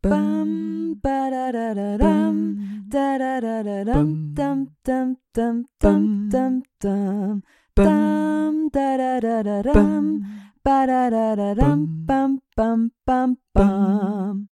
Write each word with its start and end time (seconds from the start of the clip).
Bam, 0.00 1.00
ba 1.02 1.28
da 1.28 1.50
da 1.50 1.74
da 1.74 1.96
dam, 1.98 2.56
da 2.88 3.18
da 3.18 3.40
da 3.40 3.62
da 3.64 3.84
dam, 3.84 4.32
dam 4.32 4.66
dam 4.84 5.16
dam 5.34 5.64
dam 5.80 6.28
dam 6.30 6.62
dam, 6.80 7.42
dam 7.74 8.68
da 8.70 8.96
da 8.96 9.20
da 9.20 9.42
da 9.42 9.62
dam, 9.62 10.22
ba 10.62 10.86
da 10.86 11.10
da 11.10 11.34
da 11.34 11.54
dam, 11.54 12.06
bam 12.06 12.38
bam 12.56 12.92
bam 13.04 13.38
bam. 13.52 14.48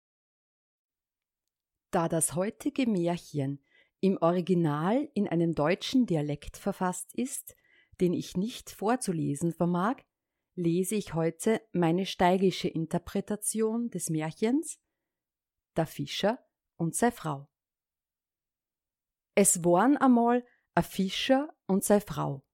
Da 1.92 2.08
das 2.08 2.36
heutige 2.36 2.90
Märchen 2.90 3.60
im 4.00 4.18
Original 4.22 5.08
in 5.14 5.28
einem 5.28 5.54
deutschen 5.54 6.08
Dialekt 6.08 6.58
verfasst 6.58 7.14
ist, 7.14 7.56
den 8.02 8.14
ich 8.14 8.36
nicht 8.36 8.72
vorzulesen 8.72 9.54
vermag, 9.54 9.98
lese 10.56 10.96
ich 10.96 11.14
heute 11.14 11.62
meine 11.72 12.08
steigische 12.08 12.68
Interpretation 12.68 13.90
des 13.92 14.10
Märchens 14.10 14.80
Der 15.76 15.86
Fischer 15.86 16.40
und 16.78 16.96
seine 16.96 17.12
Frau. 17.12 17.50
Es 19.36 19.64
waren 19.64 19.98
einmal 19.98 20.46
ein 20.74 20.84
Fischer 20.84 21.54
und 21.68 21.84
seine 21.84 22.02
Frau. 22.02 22.46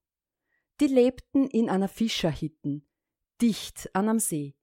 Die 0.80 0.88
lebten 0.88 1.48
in 1.48 1.70
einer 1.70 1.88
Fischerhitten, 1.88 2.88
dicht 3.40 3.94
an 3.96 4.10
am 4.10 4.20
See. 4.20 4.58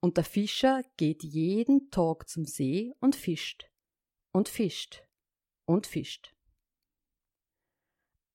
Und 0.00 0.16
der 0.16 0.24
Fischer 0.24 0.82
geht 0.96 1.22
jeden 1.22 1.90
Tag 1.90 2.28
zum 2.28 2.44
See 2.44 2.92
und 2.98 3.14
fischt 3.14 3.70
und 4.32 4.48
fischt 4.48 5.06
und 5.64 5.86
fischt. 5.86 6.34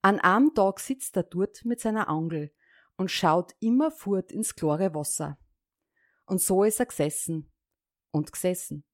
An 0.01 0.21
einem 0.21 0.53
Tag 0.53 0.79
sitzt 0.79 1.17
er 1.17 1.23
dort 1.23 1.65
mit 1.65 1.81
seiner 1.81 2.07
Angel 2.07 2.53
und 2.95 3.11
schaut 3.11 3.53
immer 3.59 3.91
fort 3.91 4.31
ins 4.31 4.55
klare 4.55 4.93
Wasser. 4.93 5.37
Und 6.25 6.41
so 6.41 6.63
ist 6.63 6.79
er 6.79 6.85
gesessen 6.85 7.51
und 8.11 8.31
gesessen. 8.31 8.86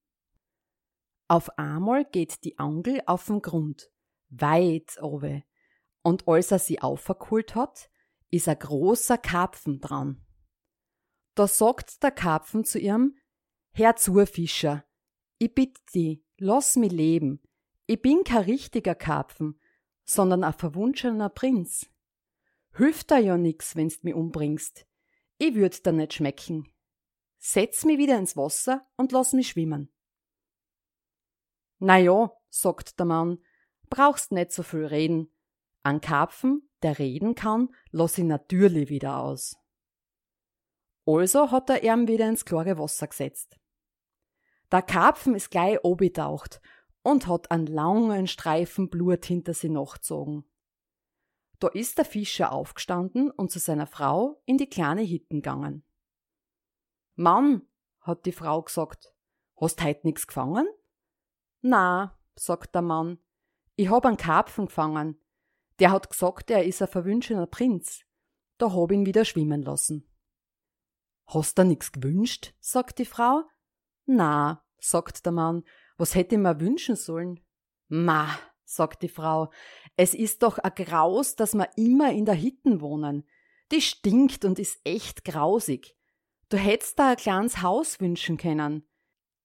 Auf 1.34 1.58
einmal 1.58 2.06
geht 2.06 2.44
die 2.44 2.60
Angel 2.60 3.02
auf 3.08 3.26
den 3.26 3.42
Grund, 3.42 3.90
weit 4.30 5.02
oben, 5.02 5.44
und 6.04 6.28
als 6.28 6.52
er 6.52 6.60
sie 6.60 6.80
aufgeholt 6.80 7.56
hat, 7.56 7.90
ist 8.30 8.48
ein 8.48 8.60
großer 8.60 9.18
Karpfen 9.18 9.80
dran. 9.80 10.24
Da 11.34 11.48
sagt 11.48 12.04
der 12.04 12.12
Karpfen 12.12 12.66
zu 12.66 12.78
ihm, 12.78 13.18
Herr 13.72 13.96
zu, 13.96 14.24
Fischer, 14.28 14.86
ich 15.40 15.56
bitt 15.56 15.80
dich, 15.96 16.24
lass 16.38 16.76
mich 16.76 16.92
leben. 16.92 17.42
Ich 17.88 18.00
bin 18.00 18.24
kein 18.24 18.44
richtiger 18.44 18.94
Karpfen, 18.94 19.60
sondern 20.04 20.44
ein 20.44 20.54
verwunschener 20.54 21.30
Prinz. 21.30 21.90
Hilft 22.76 23.10
da 23.10 23.18
ja 23.18 23.40
nix, 23.40 23.76
wenn's 23.76 24.04
mich 24.04 24.14
umbringst. 24.14 24.86
Ich 25.40 25.56
würd 25.56 25.84
da 25.84 25.92
nicht 25.92 26.14
schmecken. 26.14 26.72
Setz 27.40 27.86
mich 27.86 27.98
wieder 27.98 28.20
ins 28.20 28.38
Wasser 28.38 28.86
und 28.98 29.12
lass 29.12 29.34
mich 29.34 29.48
schwimmen. 29.48 29.93
Na 31.86 31.98
ja, 31.98 32.32
sagt 32.50 32.98
der 32.98 33.06
Mann, 33.06 33.40
brauchst 33.90 34.32
nicht 34.32 34.54
so 34.54 34.64
viel 34.64 34.86
reden. 34.86 35.36
Ein 35.82 36.00
Karpfen, 36.00 36.70
der 36.82 36.98
reden 36.98 37.36
kann, 37.36 37.76
lass 37.92 38.18
ihn 38.18 38.28
natürlich 38.28 38.88
wieder 38.88 39.18
aus. 39.18 39.58
Also 41.06 41.52
hat 41.52 41.70
er 41.70 41.84
ihm 41.84 42.08
wieder 42.08 42.30
ins 42.30 42.46
klare 42.46 42.78
Wasser 42.78 43.08
gesetzt. 43.08 43.60
Der 44.72 44.82
Karpfen 44.82 45.36
ist 45.36 45.52
gleich 45.52 45.78
obgetaucht 45.84 46.62
und 47.02 47.28
hat 47.28 47.52
einen 47.52 47.68
langen 47.68 48.28
Streifen 48.28 48.90
Blut 48.90 49.26
hinter 49.26 49.54
sie 49.54 49.68
nachgezogen. 49.68 50.46
Da 51.60 51.68
ist 51.68 51.98
der 51.98 52.06
Fischer 52.06 52.54
aufgestanden 52.54 53.30
und 53.30 53.52
zu 53.52 53.60
seiner 53.60 53.88
Frau 53.88 54.42
in 54.46 54.58
die 54.58 54.70
kleine 54.70 55.02
Hitten 55.02 55.42
gegangen. 55.42 55.84
Mann, 57.16 57.68
hat 58.00 58.26
die 58.26 58.32
Frau 58.32 58.62
gesagt, 58.62 59.14
hast 59.60 59.84
heut 59.84 60.06
nix 60.06 60.28
gefangen? 60.28 60.66
Na, 61.66 62.20
sagt 62.36 62.76
der 62.76 62.82
Mann, 62.82 63.20
ich 63.78 63.90
hab 63.90 64.06
einen 64.06 64.18
Karpfen 64.18 64.66
gefangen. 64.66 65.18
Der 65.80 65.92
hat 65.92 66.10
gesagt, 66.10 66.52
er 66.52 66.66
ist 66.66 66.82
ein 66.82 66.90
verwünschener 66.90 67.48
Prinz. 67.48 68.02
Da 68.58 68.74
hab 68.74 68.92
ihn 68.92 69.06
wieder 69.06 69.24
schwimmen 69.24 69.62
lassen. 69.62 70.06
Hast 71.26 71.58
du 71.58 71.64
nix 71.64 71.94
gewünscht? 71.94 72.54
sagt 72.60 73.00
die 73.00 73.06
Frau. 73.06 73.44
Na, 74.06 74.66
sagt 74.78 75.26
der 75.26 75.32
Mann, 75.32 75.64
was 75.96 76.16
hätte 76.16 76.36
ich 76.36 76.42
mir 76.42 76.60
wünschen 76.60 76.98
sollen? 76.98 77.40
Ma, 77.88 78.28
sagt 78.66 79.02
die 79.02 79.08
Frau, 79.08 79.50
es 79.96 80.14
ist 80.14 80.44
doch 80.44 80.60
a 80.62 80.68
Graus, 80.68 81.38
dass 81.38 81.54
wir 81.54 81.70
immer 81.78 82.12
in 82.12 82.26
der 82.26 82.36
Hitten 82.36 82.82
wohnen. 82.82 83.26
Die 83.72 83.80
stinkt 83.80 84.44
und 84.44 84.60
ist 84.60 84.82
echt 84.84 85.24
grausig. 85.24 85.96
Du 86.50 86.58
hättest 86.58 87.00
da 87.00 87.12
ein 87.12 87.16
kleines 87.16 87.62
Haus 87.62 88.02
wünschen 88.02 88.36
können. 88.36 88.86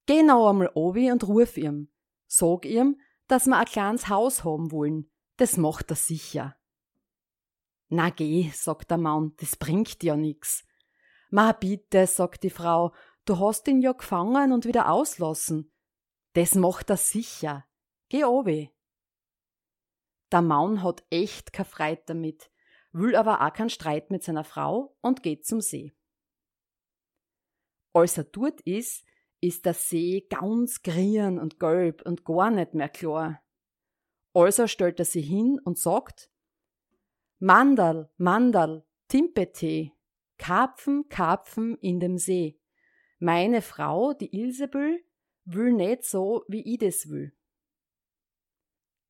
Geh 0.05 0.21
noch 0.21 0.49
einmal 0.49 0.69
obi 0.73 1.09
und 1.11 1.25
ruf 1.25 1.55
ihm. 1.55 1.89
Sag 2.31 2.65
ihm, 2.65 3.01
dass 3.27 3.47
wir 3.47 3.57
ein 3.57 3.65
kleines 3.65 4.07
Haus 4.07 4.43
haben 4.43 4.71
wollen. 4.71 5.09
Das 5.37 5.57
macht 5.57 5.89
er 5.89 5.95
sicher. 5.95 6.55
Na 7.87 8.11
geh, 8.11 8.51
sagt 8.53 8.91
der 8.91 8.99
Mann, 8.99 9.33
das 9.37 9.55
bringt 9.55 10.03
ja 10.03 10.15
nix. 10.15 10.63
Ma 11.31 11.53
bitte, 11.53 12.05
sagt 12.05 12.43
die 12.43 12.51
Frau, 12.51 12.93
du 13.25 13.39
hast 13.39 13.67
ihn 13.67 13.81
ja 13.81 13.93
gefangen 13.93 14.51
und 14.51 14.65
wieder 14.65 14.91
auslassen. 14.91 15.73
Das 16.33 16.53
macht 16.53 16.91
er 16.91 16.97
sicher. 16.97 17.65
Geh 18.09 18.23
obi. 18.25 18.71
Der 20.31 20.43
Mann 20.43 20.83
hat 20.83 21.03
echt 21.09 21.51
kein 21.51 21.65
Freit 21.65 22.07
damit, 22.09 22.51
will 22.91 23.15
aber 23.15 23.41
auch 23.41 23.53
keinen 23.53 23.71
Streit 23.71 24.11
mit 24.11 24.23
seiner 24.23 24.43
Frau 24.43 24.95
und 25.01 25.23
geht 25.23 25.47
zum 25.47 25.61
See. 25.61 25.95
Als 27.91 28.19
er 28.19 28.25
dort 28.25 28.61
ist, 28.61 29.03
ist 29.41 29.65
der 29.65 29.73
See 29.73 30.25
ganz 30.29 30.81
grün 30.81 31.39
und 31.39 31.59
gelb 31.59 32.01
und 32.05 32.25
gar 32.25 32.51
nicht 32.51 32.73
mehr 32.73 32.89
klar. 32.89 33.41
Also 34.33 34.67
stellt 34.67 34.99
er 34.99 35.05
sich 35.05 35.27
hin 35.27 35.59
und 35.63 35.77
sagt, 35.79 36.29
Mandal, 37.39 38.11
Mandal, 38.17 38.85
Timpete, 39.07 39.91
Karpfen, 40.37 41.07
Karpfen 41.09 41.77
in 41.77 41.99
dem 41.99 42.17
See. 42.17 42.59
Meine 43.19 43.61
Frau, 43.61 44.13
die 44.13 44.35
Ilsebül, 44.35 45.03
will 45.45 45.73
nicht 45.73 46.03
so, 46.03 46.43
wie 46.47 46.73
ich 46.73 46.79
das 46.79 47.09
will. 47.09 47.33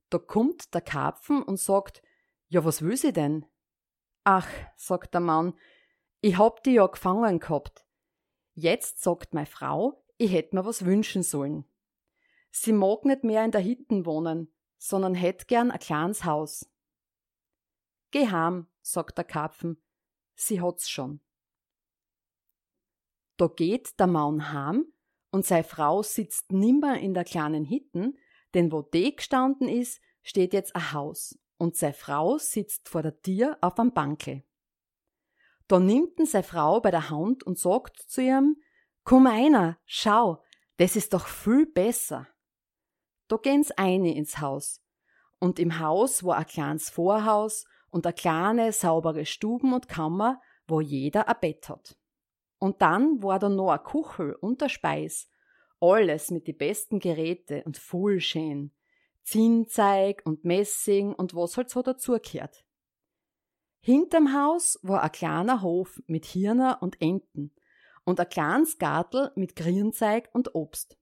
Da 0.10 0.18
kommt 0.18 0.74
der 0.74 0.82
Karpfen 0.82 1.44
und 1.44 1.60
sagt, 1.60 2.02
ja, 2.48 2.66
was 2.66 2.82
will 2.82 2.98
sie 2.98 3.14
denn? 3.14 3.46
Ach, 4.24 4.48
sagt 4.76 5.14
der 5.14 5.22
Mann, 5.22 5.54
ich 6.22 6.38
hab 6.38 6.64
die 6.64 6.74
ja 6.74 6.88
gefangen 6.88 7.40
gehabt. 7.40 7.86
Jetzt 8.54 9.02
sagt 9.02 9.34
meine 9.34 9.46
Frau, 9.46 10.04
ich 10.20 10.34
hätt 10.34 10.54
mir 10.54 10.66
was 10.66 10.86
wünschen 10.86 11.24
sollen. 11.24 11.66
Sie 12.52 12.74
mag 12.74 13.06
nicht 13.06 13.24
mehr 13.24 13.44
in 13.46 13.52
der 13.52 13.62
Hitten 13.62 14.06
wohnen, 14.06 14.54
sondern 14.78 15.16
hätt 15.16 15.48
gern 15.48 15.72
ein 15.72 15.80
kleines 15.80 16.26
Haus. 16.26 16.70
Geh 18.12 18.28
heim, 18.28 18.68
sagt 18.82 19.18
der 19.18 19.26
Karpfen, 19.26 19.82
sie 20.36 20.62
hat's 20.62 20.90
schon. 20.90 21.22
Da 23.38 23.48
geht 23.48 23.98
der 24.00 24.08
Mann 24.08 24.52
heim 24.52 24.92
und 25.32 25.46
seine 25.46 25.64
Frau 25.64 26.04
sitzt 26.04 26.52
nimmer 26.52 27.00
in 27.00 27.14
der 27.14 27.24
kleinen 27.24 27.64
Hitten, 27.64 28.18
denn 28.54 28.72
wo 28.74 28.82
die 28.82 29.16
gestanden 29.16 29.70
ist, 29.70 30.02
steht 30.22 30.54
jetzt 30.54 30.76
ein 30.76 30.92
Haus 30.92 31.40
und 31.58 31.78
seine 31.78 31.94
Frau 31.94 32.38
sitzt 32.40 32.90
vor 32.90 33.04
der 33.04 33.22
Tür 33.22 33.58
auf 33.62 33.80
einem 33.80 33.94
Bankel. 33.94 34.44
Da 35.70 35.80
nimmt 35.80 36.20
ihn 36.20 36.26
seine 36.26 36.44
Frau 36.44 36.82
bei 36.82 36.92
der 36.92 37.10
Hand 37.10 37.44
und 37.44 37.58
sagt 37.58 37.98
zu 38.00 38.22
ihm, 38.22 38.62
komm 39.04 39.28
einer, 39.28 39.78
schau, 39.86 40.44
das 40.78 40.96
ist 40.96 41.14
doch 41.14 41.28
viel 41.28 41.66
besser. 41.66 42.28
Da 43.28 43.38
gehen's 43.38 43.72
eine 43.72 44.16
ins 44.16 44.40
Haus. 44.40 44.82
Und 45.40 45.60
im 45.60 45.80
Haus 45.80 46.24
war 46.24 46.38
ein 46.38 46.46
kleines 46.46 46.90
Vorhaus 46.90 47.66
und 47.90 48.06
eine 48.06 48.14
kleine, 48.14 48.72
saubere 48.72 49.26
Stuben 49.26 49.74
und 49.74 49.88
Kammer, 49.88 50.42
wo 50.68 50.82
jeder 50.82 51.28
ein 51.28 51.36
Bett 51.40 51.70
hat. 51.70 51.98
Und 52.60 52.82
dann 52.82 53.24
war 53.24 53.40
da 53.40 53.50
noch 53.50 53.72
ein 53.72 53.84
Kuchel 53.84 54.36
und 54.36 54.62
der 54.62 54.70
Speis 54.70 55.30
alles 55.82 56.32
mit 56.32 56.48
die 56.48 56.54
besten 56.54 57.00
Geräte 57.00 57.64
und 57.66 57.78
voll 57.78 58.20
schön. 58.20 58.72
Zinnzeig 59.24 60.22
und 60.26 60.44
Messing 60.44 61.14
und 61.14 61.36
was 61.36 61.58
halt 61.58 61.70
so 61.70 61.82
dazugehört. 61.82 62.66
Hinterm 63.82 64.34
Haus 64.34 64.80
war 64.82 65.04
ein 65.04 65.12
kleiner 65.12 65.62
Hof 65.62 66.02
mit 66.08 66.26
Hirner 66.26 66.80
und 66.82 67.02
Enten 67.02 67.54
und 68.06 68.20
ein 68.20 68.30
kleines 68.30 68.78
Gartel 68.78 69.32
mit 69.36 69.56
Grünzeig 69.56 70.30
und 70.34 70.56
Obst. 70.56 70.98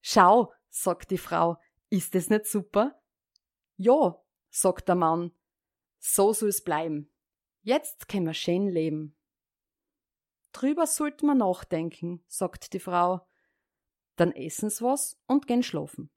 Schau, 0.00 0.52
sagt 0.68 1.10
die 1.10 1.18
Frau, 1.18 1.58
ist 1.90 2.14
es 2.14 2.30
nicht 2.30 2.46
super? 2.46 3.00
Ja, 3.76 4.22
sagt 4.50 4.88
der 4.88 4.94
Mann, 4.94 5.32
so 5.98 6.32
soll's 6.32 6.62
bleiben. 6.62 7.10
Jetzt 7.62 8.08
können 8.08 8.26
wir 8.26 8.34
schön 8.34 8.68
leben. 8.68 9.16
Drüber 10.52 10.86
sollte 10.86 11.26
man 11.26 11.38
nachdenken, 11.38 12.24
sagt 12.26 12.72
die 12.72 12.80
Frau 12.80 13.26
dann 14.16 14.32
essen's 14.32 14.82
was 14.82 15.18
und 15.26 15.46
gehen 15.46 15.62
schlafen. 15.62 16.10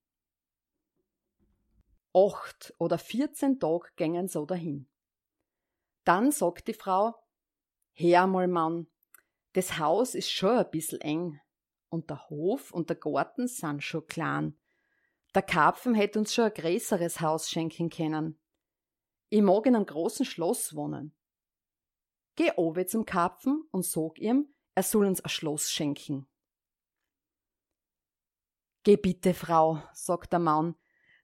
Acht 2.14 2.74
oder 2.80 2.98
vierzehn 2.98 3.60
Tag 3.60 3.96
gängen 3.96 4.28
so 4.28 4.46
dahin. 4.46 4.90
Dann 6.06 6.32
sagt 6.32 6.68
die 6.68 6.74
Frau, 6.74 7.16
Hör 7.94 8.28
mal, 8.28 8.48
Mann, 8.48 8.88
das 9.54 9.78
Haus 9.78 10.16
ist 10.16 10.32
schon 10.32 10.58
ein 10.58 10.70
bissl 10.70 11.00
eng. 11.02 11.40
und 11.90 12.10
der 12.10 12.30
Hof 12.30 12.72
und 12.72 12.90
der 12.90 12.98
Garten 12.98 13.48
sind 13.48 13.84
schon 13.84 14.06
klein. 14.06 14.60
Der 15.34 15.42
Karpfen 15.42 15.96
hätte 15.96 16.20
uns 16.20 16.34
schon 16.34 16.46
ein 16.46 16.54
größeres 16.54 17.20
Haus 17.20 17.50
schenken 17.50 17.90
können. 17.90 18.40
Ich 19.30 19.42
mag 19.42 19.66
in 19.66 19.76
einem 19.76 19.86
großen 19.86 20.26
Schloss 20.26 20.76
wohnen. 20.76 21.16
Geh 22.36 22.52
obe 22.58 22.86
zum 22.86 23.06
Karpfen 23.06 23.64
und 23.72 23.86
sag 23.86 24.20
ihm, 24.20 24.54
er 24.76 24.84
soll 24.84 25.06
uns 25.06 25.22
ein 25.22 25.30
Schloss 25.30 25.72
schenken. 25.72 26.28
Geh 28.84 28.98
bitte, 28.98 29.34
Frau, 29.34 29.84
sagt 29.94 30.32
der 30.32 30.40
Mann, 30.40 30.76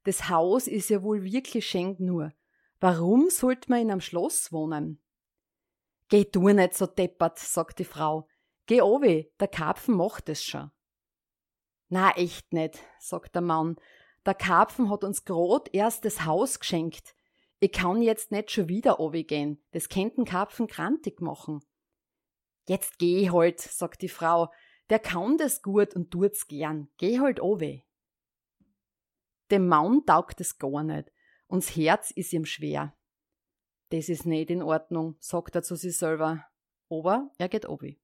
das 0.04 0.30
Haus 0.30 0.68
ist 0.68 0.90
ja 0.90 1.02
wohl 1.02 1.24
wirklich 1.24 1.68
schenk 1.68 2.00
nur. 2.00 2.34
Warum 2.80 3.30
sollte 3.30 3.70
man 3.70 3.82
in 3.82 3.92
einem 3.92 4.02
Schloss 4.02 4.52
wohnen? 4.52 5.02
Geh 6.10 6.26
du 6.26 6.50
nicht 6.50 6.76
so 6.76 6.86
deppert, 6.86 7.40
sagt 7.40 7.80
die 7.80 7.86
Frau. 7.86 8.28
Geh 8.68 8.82
owe, 8.82 9.26
der 9.40 9.48
Karpfen 9.48 9.96
macht 9.96 10.30
es 10.30 10.44
schon. 10.44 10.72
Na, 11.90 12.12
echt 12.12 12.52
nicht, 12.54 12.80
sagt 13.00 13.36
der 13.36 13.42
Mann. 13.42 13.76
Der 14.26 14.34
Karpfen 14.34 14.90
hat 14.90 15.04
uns 15.04 15.24
grad 15.24 15.74
erst 15.74 16.06
das 16.06 16.26
Haus 16.26 16.60
geschenkt. 16.60 17.16
Ich 17.60 17.72
kann 17.72 18.02
jetzt 18.02 18.32
nicht 18.32 18.52
schon 18.52 18.68
wieder 18.68 19.00
owe 19.00 19.24
gehen. 19.24 19.64
Das 19.72 19.90
könnten 19.90 20.26
Karpfen 20.26 20.68
krantig 20.68 21.22
machen. 21.22 21.62
Jetzt 22.68 22.98
geh 22.98 23.30
halt, 23.30 23.60
sagt 23.62 24.02
die 24.02 24.10
Frau. 24.10 24.52
Der 24.90 25.00
kann 25.00 25.38
das 25.38 25.62
gut 25.62 25.96
und 25.96 26.12
tut's 26.12 26.48
gern. 26.48 26.90
Geh 26.98 27.20
halt 27.20 27.40
owe. 27.40 27.82
Dem 29.52 29.68
Mann 29.68 30.06
taugt 30.06 30.42
es 30.42 30.58
gar 30.58 30.84
nicht. 30.84 31.12
Uns 31.48 31.76
Herz 31.76 32.12
ist 32.12 32.34
ihm 32.34 32.46
schwer. 32.46 32.96
Das 33.90 34.10
ist 34.10 34.26
nicht 34.26 34.50
in 34.50 34.62
Ordnung, 34.62 35.16
sagt 35.20 35.56
er 35.56 35.64
zu 35.64 35.76
sich 35.76 35.98
selber. 35.98 36.46
Aber 36.90 37.32
er 37.38 37.50
geht 37.50 37.68
obi. 37.68 38.00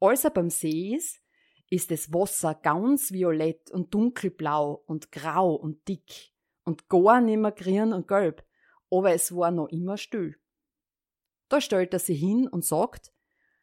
Als 0.00 0.24
er 0.24 0.30
beim 0.30 0.50
See 0.50 0.94
ist, 0.94 1.20
ist 1.68 1.90
das 1.90 2.12
Wasser 2.12 2.54
ganz 2.54 3.12
violett 3.12 3.70
und 3.70 3.94
dunkelblau 3.94 4.82
und 4.86 5.12
grau 5.12 5.54
und 5.54 5.86
dick 5.86 6.32
und 6.64 6.88
gar 6.88 7.20
nimmer 7.20 7.52
grün 7.52 7.92
und 7.92 8.08
gelb, 8.08 8.44
aber 8.90 9.12
es 9.12 9.34
war 9.34 9.50
noch 9.50 9.68
immer 9.68 9.96
still. 9.96 10.36
Da 11.48 11.60
stellt 11.60 11.92
er 11.92 11.98
sich 11.98 12.18
hin 12.18 12.48
und 12.48 12.64
sagt, 12.64 13.12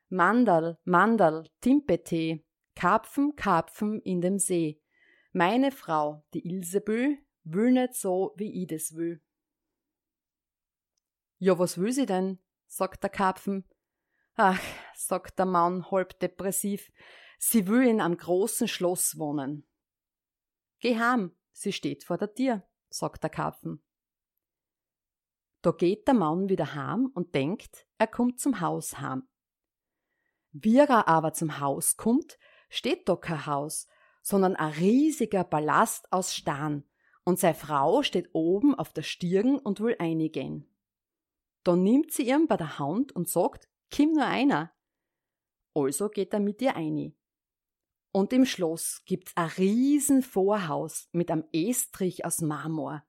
Mandal, 0.09 0.77
Mandal, 0.85 1.49
Timpete, 1.61 2.43
Karpfen, 2.75 3.35
Karpfen 3.35 4.01
in 4.01 4.21
dem 4.21 4.39
See. 4.39 4.81
Meine 5.33 5.71
Frau, 5.71 6.23
die 6.33 6.47
Ilsebö, 6.47 7.15
will 7.43 7.71
nicht 7.71 7.95
so, 7.95 8.33
wie 8.37 8.61
ich 8.61 8.67
das 8.67 8.95
will. 8.95 9.21
Ja, 11.39 11.57
was 11.59 11.77
will 11.77 11.91
sie 11.91 12.05
denn? 12.05 12.39
sagt 12.65 13.03
der 13.03 13.09
Karpfen. 13.09 13.65
Ach, 14.35 14.59
sagt 14.95 15.39
der 15.39 15.45
Mann 15.45 15.89
halb 15.89 16.19
depressiv, 16.19 16.91
sie 17.39 17.67
will 17.67 17.87
in 17.87 18.01
einem 18.01 18.17
großen 18.17 18.67
Schloss 18.67 19.17
wohnen. 19.17 19.67
Geh 20.79 20.97
heim, 20.97 21.35
sie 21.51 21.73
steht 21.73 22.03
vor 22.03 22.17
der 22.17 22.33
Tür, 22.33 22.63
sagt 22.89 23.23
der 23.23 23.29
Karpfen. 23.29 23.83
Da 25.61 25.71
geht 25.71 26.07
der 26.07 26.13
Mann 26.13 26.49
wieder 26.49 26.75
heim 26.75 27.09
und 27.13 27.33
denkt, 27.33 27.87
er 27.97 28.07
kommt 28.07 28.39
zum 28.39 28.61
Haus 28.61 28.99
heim. 28.99 29.27
Wie 30.51 30.77
er 30.77 31.07
aber 31.07 31.33
zum 31.33 31.59
Haus 31.59 31.97
kommt, 31.97 32.37
steht 32.69 33.09
da 33.09 33.15
kein 33.15 33.45
Haus, 33.45 33.87
sondern 34.21 34.55
ein 34.55 34.73
riesiger 34.73 35.43
Palast 35.43 36.11
aus 36.11 36.33
Stein, 36.33 36.83
und 37.23 37.39
seine 37.39 37.55
Frau 37.55 38.03
steht 38.03 38.29
oben 38.33 38.75
auf 38.75 38.93
der 38.93 39.03
Stirn 39.03 39.57
und 39.57 39.79
will 39.79 39.95
einigen. 39.99 40.69
Dann 41.67 41.83
nimmt 41.83 42.13
sie 42.13 42.29
ihn 42.29 42.47
bei 42.47 42.55
der 42.55 42.79
Hand 42.79 43.13
und 43.13 43.27
sagt, 43.27 43.67
komm 43.93 44.13
nur 44.13 44.25
einer. 44.25 44.73
Also 45.73 46.07
geht 46.07 46.33
er 46.33 46.39
mit 46.39 46.61
ihr 46.61 46.77
ein. 46.77 47.13
Und 48.13 48.31
im 48.31 48.45
Schloss 48.45 49.03
gibt's 49.03 49.33
ein 49.35 49.49
riesen 49.49 50.21
Vorhaus 50.21 51.09
mit 51.11 51.29
einem 51.29 51.43
Estrich 51.51 52.23
aus 52.23 52.39
Marmor. 52.39 53.03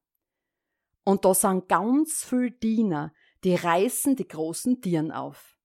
Und 1.05 1.25
da 1.25 1.35
sind 1.35 1.69
ganz 1.69 2.25
viel 2.25 2.51
Diener, 2.51 3.15
die 3.45 3.55
reißen 3.55 4.17
die 4.17 4.27
großen 4.27 4.81
Tieren 4.81 5.13
auf. 5.13 5.57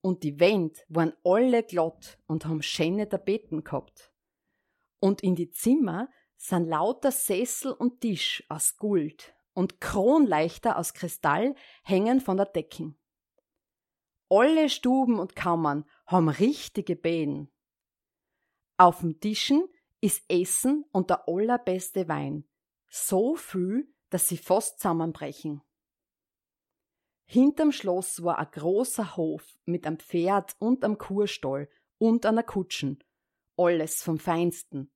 Und 0.00 0.22
die 0.22 0.40
Wände 0.40 0.80
waren 0.88 1.12
alle 1.24 1.62
glatt 1.62 2.18
und 2.26 2.46
haben 2.46 2.62
schöne 2.62 3.06
Tapeten 3.06 3.64
gehabt. 3.64 4.14
Und 4.98 5.22
in 5.22 5.34
die 5.34 5.50
Zimmer 5.50 6.08
sind 6.38 6.68
lauter 6.68 7.12
Sessel 7.12 7.72
und 7.72 8.00
Tisch 8.00 8.42
aus 8.48 8.78
Gold 8.78 9.33
und 9.54 9.80
Kronleuchter 9.80 10.76
aus 10.78 10.92
Kristall 10.92 11.54
hängen 11.82 12.20
von 12.20 12.36
der 12.36 12.46
Decken. 12.46 12.98
Alle 14.28 14.68
Stuben 14.68 15.18
und 15.18 15.36
Kammern 15.36 15.84
haben 16.06 16.28
richtige 16.28 16.96
Bäden. 16.96 17.50
Auf 18.76 19.00
dem 19.00 19.20
Tischen 19.20 19.68
ist 20.00 20.24
Essen 20.28 20.84
und 20.90 21.10
der 21.10 21.28
allerbeste 21.28 22.08
Wein. 22.08 22.44
So 22.88 23.36
viel, 23.36 23.92
dass 24.10 24.28
sie 24.28 24.36
fast 24.36 24.80
zusammenbrechen. 24.80 25.62
Hinterm 27.26 27.72
Schloss 27.72 28.22
war 28.22 28.38
ein 28.38 28.50
großer 28.50 29.16
Hof 29.16 29.58
mit 29.64 29.86
einem 29.86 29.98
Pferd 29.98 30.56
und 30.58 30.84
einem 30.84 30.98
Kurstall 30.98 31.70
und 31.98 32.26
einer 32.26 32.42
Kutschen. 32.42 33.02
Alles 33.56 34.02
vom 34.02 34.18
Feinsten. 34.18 34.90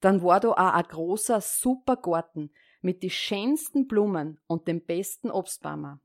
Dann 0.00 0.22
war 0.22 0.40
da 0.40 0.50
auch 0.50 0.56
ein 0.56 0.84
großer, 0.84 1.40
super 1.40 1.96
Garten 1.96 2.52
mit 2.82 3.02
die 3.02 3.10
schönsten 3.10 3.86
Blumen 3.86 4.40
und 4.46 4.68
dem 4.68 4.84
besten 4.84 5.30
Obstbäumer. 5.30 6.00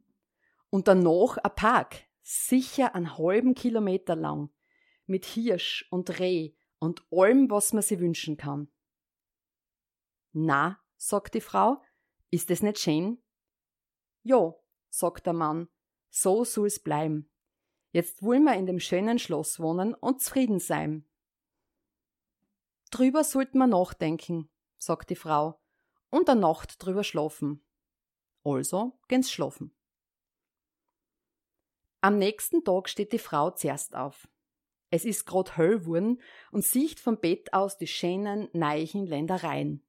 Und 0.69 0.88
danach 0.88 1.38
ein 1.38 1.56
Park, 1.56 2.06
sicher 2.21 2.95
einen 2.95 3.18
halben 3.18 3.56
Kilometer 3.56 4.15
lang, 4.15 4.50
mit 5.06 5.25
Hirsch 5.25 5.88
und 5.89 6.19
Reh 6.19 6.53
und 6.79 7.06
allem, 7.12 7.50
was 7.50 7.74
man 7.74 7.81
sich 7.81 8.00
wünschen 8.00 8.38
kann. 8.38 8.69
Na, 10.33 10.79
sagt 10.97 11.33
die 11.33 11.41
Frau, 11.41 11.81
ist 12.29 12.51
es 12.51 12.62
nicht 12.62 12.79
schön? 12.79 13.21
Jo, 14.21 14.63
sagt 14.89 15.25
der 15.25 15.33
Mann, 15.33 15.69
so 16.09 16.44
soll's 16.44 16.79
bleiben. 16.79 17.31
Jetzt 17.91 18.21
wollen 18.21 18.44
wir 18.44 18.56
in 18.56 18.68
dem 18.68 18.79
schönen 18.79 19.18
Schloss 19.18 19.59
wohnen 19.59 19.95
und 19.95 20.21
zufrieden 20.21 20.59
sein. 20.59 21.09
Drüber 22.91 23.24
sollten 23.24 23.57
wir 23.57 23.68
nachdenken, 23.68 24.50
sagt 24.77 25.09
die 25.09 25.15
Frau 25.15 25.59
und 26.09 26.27
der 26.27 26.36
Nacht 26.36 26.83
drüber 26.83 27.04
schlafen. 27.04 27.63
Also 28.44 29.00
gehen's 29.07 29.31
schlafen. 29.31 29.75
Am 32.01 32.18
nächsten 32.18 32.63
Tag 32.63 32.89
steht 32.89 33.12
die 33.12 33.19
Frau 33.19 33.51
zuerst 33.51 33.95
auf. 33.95 34.27
Es 34.89 35.04
ist 35.04 35.25
grad 35.25 35.57
hell 35.57 35.86
wurden 35.86 36.21
und 36.51 36.63
sieht 36.63 37.00
vom 37.00 37.19
Bett 37.19 37.54
aus 37.54 37.77
die 37.77 37.88
schönen, 37.88 38.48
neichen 38.54 39.06
Ländereien. 39.06 39.86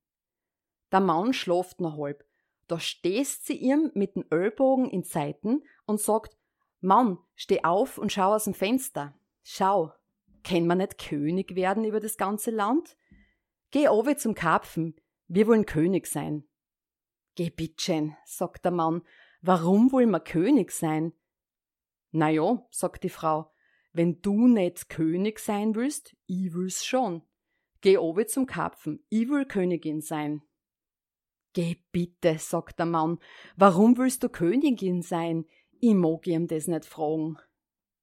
Der 0.91 1.01
Mann 1.01 1.33
schlaft 1.33 1.81
noch 1.81 1.99
halb. 1.99 2.25
Da 2.67 2.81
stehst 2.81 3.47
sie 3.47 3.57
ihm 3.57 3.91
mit 3.95 4.17
den 4.17 4.31
Ellbogen 4.31 4.91
in 4.91 5.05
Seiten 5.05 5.63
und 5.87 6.01
sagt, 6.01 6.37
Mann, 6.81 7.19
steh 7.35 7.65
auf 7.65 7.99
und 7.99 8.13
schau 8.13 8.35
aus 8.35 8.45
dem 8.45 8.55
Fenster. 8.55 9.15
Schau, 9.43 9.93
kann 10.45 10.67
man 10.67 10.79
nicht 10.79 10.99
König 10.99 11.55
werden 11.55 11.85
über 11.85 12.01
das 12.01 12.17
ganze 12.17 12.51
Land? 12.51 12.97
Geh 13.71 13.89
owe 13.89 14.17
zum 14.17 14.35
Karpfen, 14.35 14.97
wir 15.29 15.47
wollen 15.47 15.67
König 15.67 16.07
sein. 16.07 16.49
Geh 17.35 17.51
bittchen, 17.51 18.17
sagt 18.25 18.65
der 18.65 18.73
Mann, 18.73 19.03
warum 19.43 19.93
wollen 19.93 20.11
wir 20.11 20.21
König 20.21 20.73
sein? 20.73 21.13
Na 22.11 22.31
ja, 22.31 22.67
sagt 22.71 23.05
die 23.05 23.11
Frau, 23.11 23.53
wenn 23.93 24.21
du 24.23 24.49
nicht 24.49 24.89
König 24.89 25.39
sein 25.39 25.75
willst, 25.75 26.17
ich 26.27 26.53
will's 26.55 26.85
schon. 26.85 27.23
Geh 27.81 27.99
obe 27.99 28.27
zum 28.27 28.47
Karpfen, 28.47 29.05
ich 29.09 29.29
will 29.29 29.45
Königin 29.45 30.01
sein. 30.01 30.43
Geh 31.53 31.77
bitte, 31.93 32.39
sagt 32.39 32.79
der 32.79 32.87
Mann, 32.87 33.19
warum 33.57 33.97
willst 33.97 34.23
du 34.23 34.29
Königin 34.29 35.03
sein? 35.03 35.45
Ich 35.81 35.95
mag 35.95 36.27
ihm 36.27 36.47
das 36.47 36.67
nicht 36.67 36.85
fragen. 36.85 37.39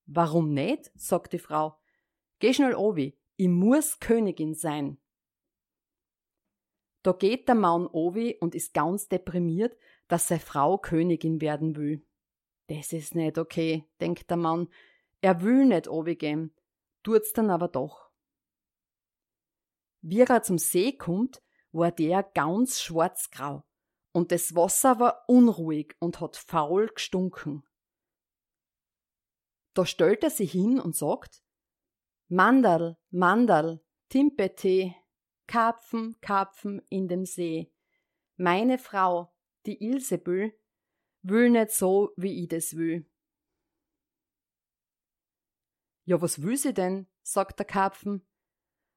Warum 0.05 0.53
nicht? 0.53 0.91
sagt 0.95 1.33
die 1.33 1.39
Frau. 1.39 1.77
Geh 2.39 2.53
schnell 2.53 2.75
obi, 2.75 3.17
ich 3.35 3.47
muss 3.47 3.99
Königin 3.99 4.53
sein. 4.53 4.97
Da 7.05 7.11
geht 7.11 7.47
der 7.47 7.53
Mann 7.53 7.85
ovi 7.85 8.35
und 8.41 8.55
ist 8.55 8.73
ganz 8.73 9.07
deprimiert, 9.07 9.77
dass 10.07 10.27
seine 10.27 10.39
Frau 10.39 10.79
Königin 10.79 11.39
werden 11.39 11.75
will. 11.75 12.03
Das 12.65 12.93
ist 12.93 13.13
nicht 13.13 13.37
okay, 13.37 13.87
denkt 14.01 14.31
der 14.31 14.37
Mann. 14.37 14.69
Er 15.21 15.43
will 15.43 15.65
nicht 15.65 15.87
ovi 15.87 16.15
gehen, 16.15 16.51
tut's 17.03 17.31
dann 17.31 17.51
aber 17.51 17.67
doch. 17.67 18.09
Wie 20.01 20.21
er 20.21 20.41
zum 20.41 20.57
See 20.57 20.93
kommt, 20.93 21.43
war 21.71 21.91
der 21.91 22.23
ganz 22.23 22.81
schwarzgrau 22.81 23.63
und 24.11 24.31
das 24.31 24.55
Wasser 24.55 24.99
war 24.99 25.25
unruhig 25.27 25.95
und 25.99 26.19
hat 26.19 26.37
faul 26.37 26.87
gestunken. 26.87 27.63
Da 29.75 29.85
stellt 29.85 30.23
er 30.23 30.31
sich 30.31 30.53
hin 30.53 30.79
und 30.79 30.95
sagt, 30.95 31.43
Mandal, 32.29 32.97
Mandal, 33.11 33.79
Timpete, 34.09 34.95
Karpfen, 35.47 36.19
Karpfen 36.21 36.81
in 36.89 37.07
dem 37.07 37.25
See. 37.25 37.71
Meine 38.37 38.77
Frau, 38.77 39.33
die 39.65 39.83
Ilsebül, 39.83 40.53
will 41.21 41.49
nicht 41.49 41.71
so, 41.71 42.13
wie 42.17 42.43
ich 42.43 42.49
das 42.49 42.75
will. 42.75 43.05
Ja, 46.03 46.21
was 46.21 46.41
will 46.41 46.57
sie 46.57 46.73
denn? 46.73 47.07
sagt 47.23 47.57
der 47.57 47.65
Karpfen. 47.65 48.25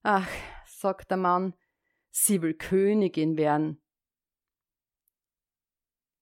Ach, 0.03 0.29
sagt 0.67 1.11
der 1.11 1.17
Mann, 1.17 1.55
sie 2.11 2.43
will 2.43 2.55
Königin 2.55 3.37
werden. 3.37 3.83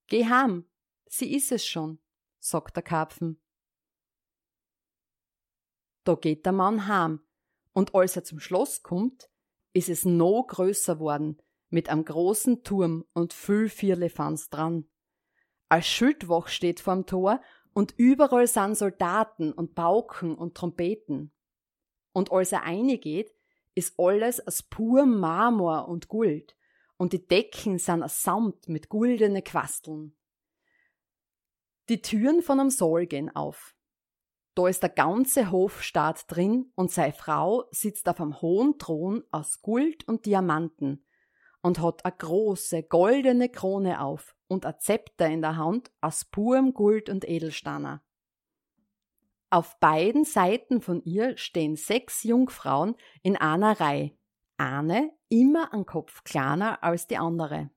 Geh 0.06 0.24
heim, 0.26 0.68
sie 1.06 1.34
ist 1.34 1.50
es 1.50 1.66
schon, 1.66 1.98
sagt 2.38 2.76
der 2.76 2.84
Karpfen. 2.84 3.42
Da 6.04 6.14
geht 6.14 6.46
der 6.46 6.52
Mann 6.52 6.86
heim, 6.86 7.26
und 7.72 7.94
als 7.96 8.14
er 8.14 8.22
zum 8.22 8.38
Schloss 8.38 8.84
kommt, 8.84 9.28
ist 9.76 9.90
es 9.90 10.06
noch 10.06 10.46
größer 10.48 10.98
worden, 10.98 11.36
mit 11.68 11.90
einem 11.90 12.06
großen 12.06 12.62
Turm 12.62 13.04
und 13.12 13.34
viel 13.34 13.68
Vierlefanz 13.68 14.48
dran. 14.48 14.86
Als 15.68 15.86
Schildwach 15.86 16.48
steht 16.48 16.80
vorm 16.80 17.04
Tor 17.04 17.42
und 17.74 17.92
überall 17.98 18.46
sind 18.46 18.74
Soldaten 18.74 19.52
und 19.52 19.74
Pauken 19.74 20.34
und 20.34 20.54
Trompeten. 20.54 21.30
Und 22.14 22.32
als 22.32 22.52
er 22.52 22.60
reingeht, 22.60 23.34
ist 23.74 23.98
alles 23.98 24.44
aus 24.46 24.62
purem 24.62 25.20
Marmor 25.20 25.88
und 25.88 26.08
Gold 26.08 26.56
und 26.96 27.12
die 27.12 27.26
Decken 27.26 27.78
sind 27.78 28.02
aus 28.02 28.22
Samt 28.22 28.70
mit 28.70 28.88
guldene 28.88 29.42
Quasteln. 29.42 30.16
Die 31.90 32.00
Türen 32.00 32.40
von 32.40 32.60
am 32.60 32.70
Saal 32.70 33.06
gehen 33.06 33.28
auf. 33.36 33.75
Da 34.56 34.68
ist 34.68 34.82
der 34.82 34.88
ganze 34.90 35.50
Hofstaat 35.50 36.24
drin 36.28 36.72
und 36.76 36.90
seine 36.90 37.12
Frau 37.12 37.64
sitzt 37.72 38.08
auf 38.08 38.22
einem 38.22 38.40
hohen 38.40 38.78
Thron 38.78 39.22
aus 39.30 39.60
Gold 39.60 40.08
und 40.08 40.24
Diamanten 40.24 41.04
und 41.60 41.78
hat 41.78 42.06
eine 42.06 42.16
große 42.16 42.84
goldene 42.84 43.50
Krone 43.50 44.00
auf 44.00 44.34
und 44.48 44.64
ein 44.64 44.80
Zepter 44.80 45.28
in 45.28 45.42
der 45.42 45.58
Hand 45.58 45.92
aus 46.00 46.24
purem 46.24 46.72
Gold 46.72 47.10
und 47.10 47.28
Edelsteiner. 47.28 48.02
Auf 49.50 49.78
beiden 49.78 50.24
Seiten 50.24 50.80
von 50.80 51.02
ihr 51.04 51.36
stehen 51.36 51.76
sechs 51.76 52.22
Jungfrauen 52.22 52.96
in 53.22 53.36
einer 53.36 53.78
Reihe, 53.78 54.16
eine 54.56 55.12
immer 55.28 55.74
ein 55.74 55.84
Kopf 55.84 56.24
kleiner 56.24 56.82
als 56.82 57.06
die 57.06 57.18
andere. 57.18 57.68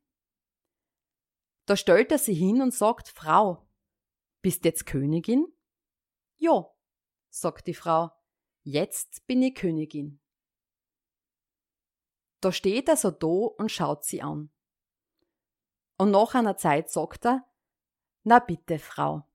Da 1.66 1.76
stellt 1.76 2.14
er 2.14 2.20
sie 2.20 2.34
hin 2.34 2.62
und 2.62 2.74
sagt, 2.74 3.10
Frau, 3.10 3.68
bist 4.42 4.64
jetzt 4.64 4.86
Königin? 4.86 5.46
Jo, 6.42 6.74
sagt 7.30 7.68
die 7.68 7.74
Frau, 7.74 8.12
jetzt 8.64 9.28
bin 9.28 9.42
ich 9.42 9.56
Königin. 9.56 10.22
Da 12.40 12.54
steht 12.54 12.88
er 12.88 12.96
so 12.96 13.12
da 13.12 13.28
und 13.28 13.70
schaut 13.70 14.06
sie 14.06 14.22
an. 14.22 14.50
Und 15.98 16.12
nach 16.12 16.36
einer 16.36 16.56
Zeit 16.56 16.90
sagt 16.90 17.26
er, 17.26 17.46
na 18.24 18.40
bitte, 18.40 18.80
Frau, 18.80 19.28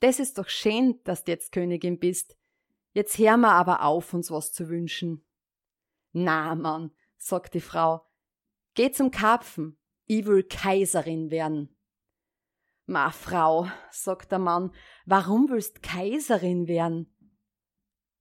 das 0.00 0.18
ist 0.18 0.36
doch 0.36 0.50
schön, 0.50 1.02
dass 1.04 1.24
du 1.24 1.32
jetzt 1.32 1.52
Königin 1.52 1.98
bist. 1.98 2.36
Jetzt 2.92 3.16
hör 3.16 3.38
mir 3.38 3.52
aber 3.52 3.82
auf, 3.82 4.12
uns 4.12 4.30
was 4.30 4.52
zu 4.52 4.68
wünschen. 4.68 5.24
Na, 6.12 6.54
Mann, 6.54 6.92
sagt 7.16 7.54
die 7.54 7.62
Frau, 7.62 8.06
geh 8.74 8.92
zum 8.92 9.10
Karpfen, 9.10 9.78
ich 10.04 10.26
will 10.26 10.42
Kaiserin 10.42 11.30
werden. 11.30 11.74
Ma, 12.86 13.10
Frau, 13.10 13.68
sagt 13.90 14.32
der 14.32 14.38
Mann, 14.38 14.72
warum 15.06 15.48
willst 15.48 15.82
Kaiserin 15.82 16.66
werden? 16.66 17.14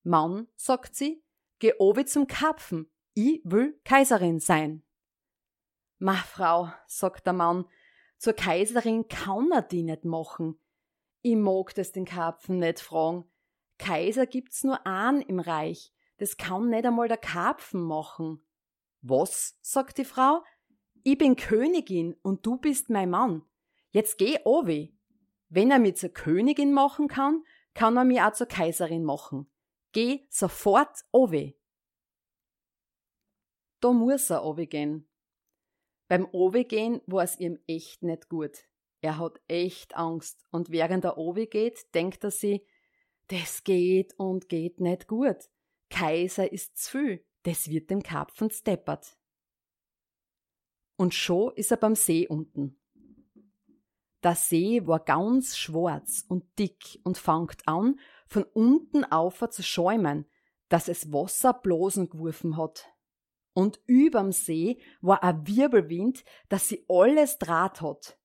Mann, 0.03 0.47
sagt 0.55 0.95
sie, 0.95 1.23
geh 1.59 1.73
obi 1.79 2.05
zum 2.05 2.27
Karpfen, 2.27 2.91
ich 3.13 3.41
will 3.43 3.79
Kaiserin 3.83 4.39
sein. 4.39 4.83
Ma, 5.97 6.13
Frau, 6.13 6.71
sagt 6.87 7.25
der 7.25 7.33
Mann, 7.33 7.65
zur 8.17 8.33
Kaiserin 8.33 9.07
kann 9.07 9.51
er 9.51 9.63
die 9.63 9.83
nicht 9.83 10.05
machen. 10.05 10.59
Ich 11.21 11.35
mag 11.35 11.73
das 11.73 11.91
den 11.91 12.05
Karpfen 12.05 12.59
nicht 12.59 12.79
fragen. 12.79 13.25
Kaiser 13.79 14.27
gibt's 14.27 14.63
nur 14.63 14.85
einen 14.85 15.21
im 15.21 15.39
Reich. 15.39 15.91
Das 16.17 16.37
kann 16.37 16.69
nicht 16.69 16.85
einmal 16.85 17.07
der 17.07 17.17
Karpfen 17.17 17.81
machen. 17.81 18.43
Was? 19.01 19.57
sagt 19.61 19.97
die 19.97 20.05
Frau. 20.05 20.43
Ich 21.03 21.17
bin 21.17 21.35
Königin 21.35 22.15
und 22.21 22.45
du 22.45 22.57
bist 22.57 22.91
mein 22.91 23.09
Mann. 23.09 23.43
Jetzt 23.91 24.17
geh 24.17 24.39
owi. 24.43 24.93
Wenn 25.49 25.71
er 25.71 25.79
mich 25.79 25.97
zur 25.97 26.09
Königin 26.09 26.73
machen 26.73 27.07
kann, 27.07 27.43
kann 27.73 27.97
er 27.97 28.03
mich 28.03 28.21
auch 28.21 28.33
zur 28.33 28.47
Kaiserin 28.47 29.03
machen. 29.03 29.49
Geh 29.91 30.25
sofort 30.29 31.05
owi. 31.11 31.57
Da 33.81 33.91
muss 33.91 34.29
er 34.29 34.43
owi 34.45 34.67
gehen. 34.67 35.07
Beim 36.11 36.27
Owe-Gehen 36.33 36.99
war 37.05 37.23
es 37.23 37.39
ihm 37.39 37.57
echt 37.67 38.03
nicht 38.03 38.27
gut. 38.27 38.65
Er 38.99 39.17
hat 39.17 39.39
echt 39.47 39.95
Angst 39.95 40.45
und 40.51 40.69
während 40.69 41.05
er 41.05 41.17
Owe 41.17 41.47
geht, 41.47 41.95
denkt 41.95 42.25
er 42.25 42.31
sich, 42.31 42.67
das 43.27 43.63
geht 43.63 44.13
und 44.19 44.49
geht 44.49 44.81
nicht 44.81 45.07
gut. 45.07 45.37
Kaiser 45.89 46.51
ist 46.51 46.77
zu 46.77 46.91
viel, 46.91 47.25
das 47.43 47.69
wird 47.69 47.89
dem 47.89 48.03
Karpfen 48.03 48.51
steppert. 48.51 49.17
Und 50.97 51.13
schon 51.13 51.53
ist 51.55 51.71
er 51.71 51.77
beim 51.77 51.95
See 51.95 52.27
unten. 52.27 52.80
Der 54.23 54.35
See 54.35 54.85
war 54.85 54.99
ganz 54.99 55.57
schwarz 55.57 56.23
und 56.27 56.45
dick 56.59 56.99
und 57.03 57.17
fangt 57.17 57.67
an, 57.67 57.99
von 58.27 58.43
unten 58.43 59.03
auf 59.03 59.43
zu 59.49 59.63
schäumen, 59.63 60.29
dass 60.69 60.87
es 60.87 61.11
Wasser 61.11 61.53
bloßen 61.53 62.09
geworfen 62.09 62.57
hat 62.57 62.91
und 63.53 63.79
überm 63.85 64.31
See 64.31 64.81
war 65.01 65.23
ein 65.23 65.45
Wirbelwind, 65.47 66.23
dass 66.49 66.69
sie 66.69 66.85
alles 66.87 67.37
Draht 67.37 67.81
hat. 67.81 68.17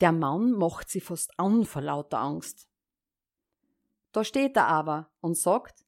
Der 0.00 0.12
Mann 0.12 0.52
macht 0.52 0.88
sie 0.88 1.00
fast 1.00 1.38
an 1.38 1.64
vor 1.64 1.82
lauter 1.82 2.18
Angst. 2.18 2.68
Da 4.12 4.24
steht 4.24 4.56
er 4.56 4.66
aber 4.66 5.10
und 5.20 5.36
sagt, 5.36 5.84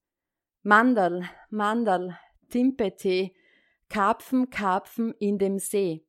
Mandal, 0.63 1.29
Mandal, 1.51 2.19
Timpete, 2.49 3.33
Karpfen, 3.89 4.49
Karpfen 4.51 5.13
in 5.19 5.39
dem 5.39 5.59
See. 5.59 6.07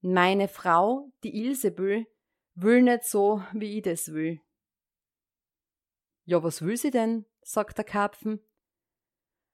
Meine 0.00 0.48
Frau, 0.48 1.10
die 1.22 1.44
Ilsebül, 1.44 2.06
will 2.54 2.82
nicht 2.82 3.04
so, 3.04 3.42
wie 3.52 3.78
ich 3.78 3.82
das 3.82 4.12
will. 4.12 4.40
Ja, 6.24 6.42
was 6.42 6.62
will 6.62 6.76
sie 6.76 6.90
denn? 6.90 7.26
sagt 7.42 7.76
der 7.76 7.84
Karpfen. 7.84 8.40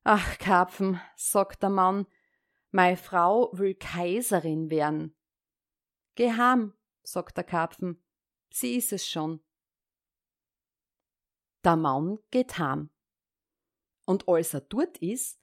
Ach, 0.04 0.38
Karpfen, 0.38 1.00
sagt 1.16 1.62
der 1.62 1.71
Mann, 1.71 2.07
mei 2.71 2.97
Frau 2.97 3.50
will 3.52 3.75
Kaiserin 3.75 4.71
werden. 4.71 5.16
Geh 6.14 6.33
heim, 6.33 6.75
sagt 7.02 7.37
der 7.37 7.45
Karpfen, 7.45 8.02
sie 8.50 8.76
ist 8.76 8.92
es 8.92 9.09
schon. 9.09 9.42
Der 11.64 11.76
Mann 11.76 12.19
geht 12.30 12.59
heim. 12.59 12.90
Und 14.07 14.28
als 14.28 14.54
er 14.54 14.62
dort 14.62 14.99
ist, 14.99 15.40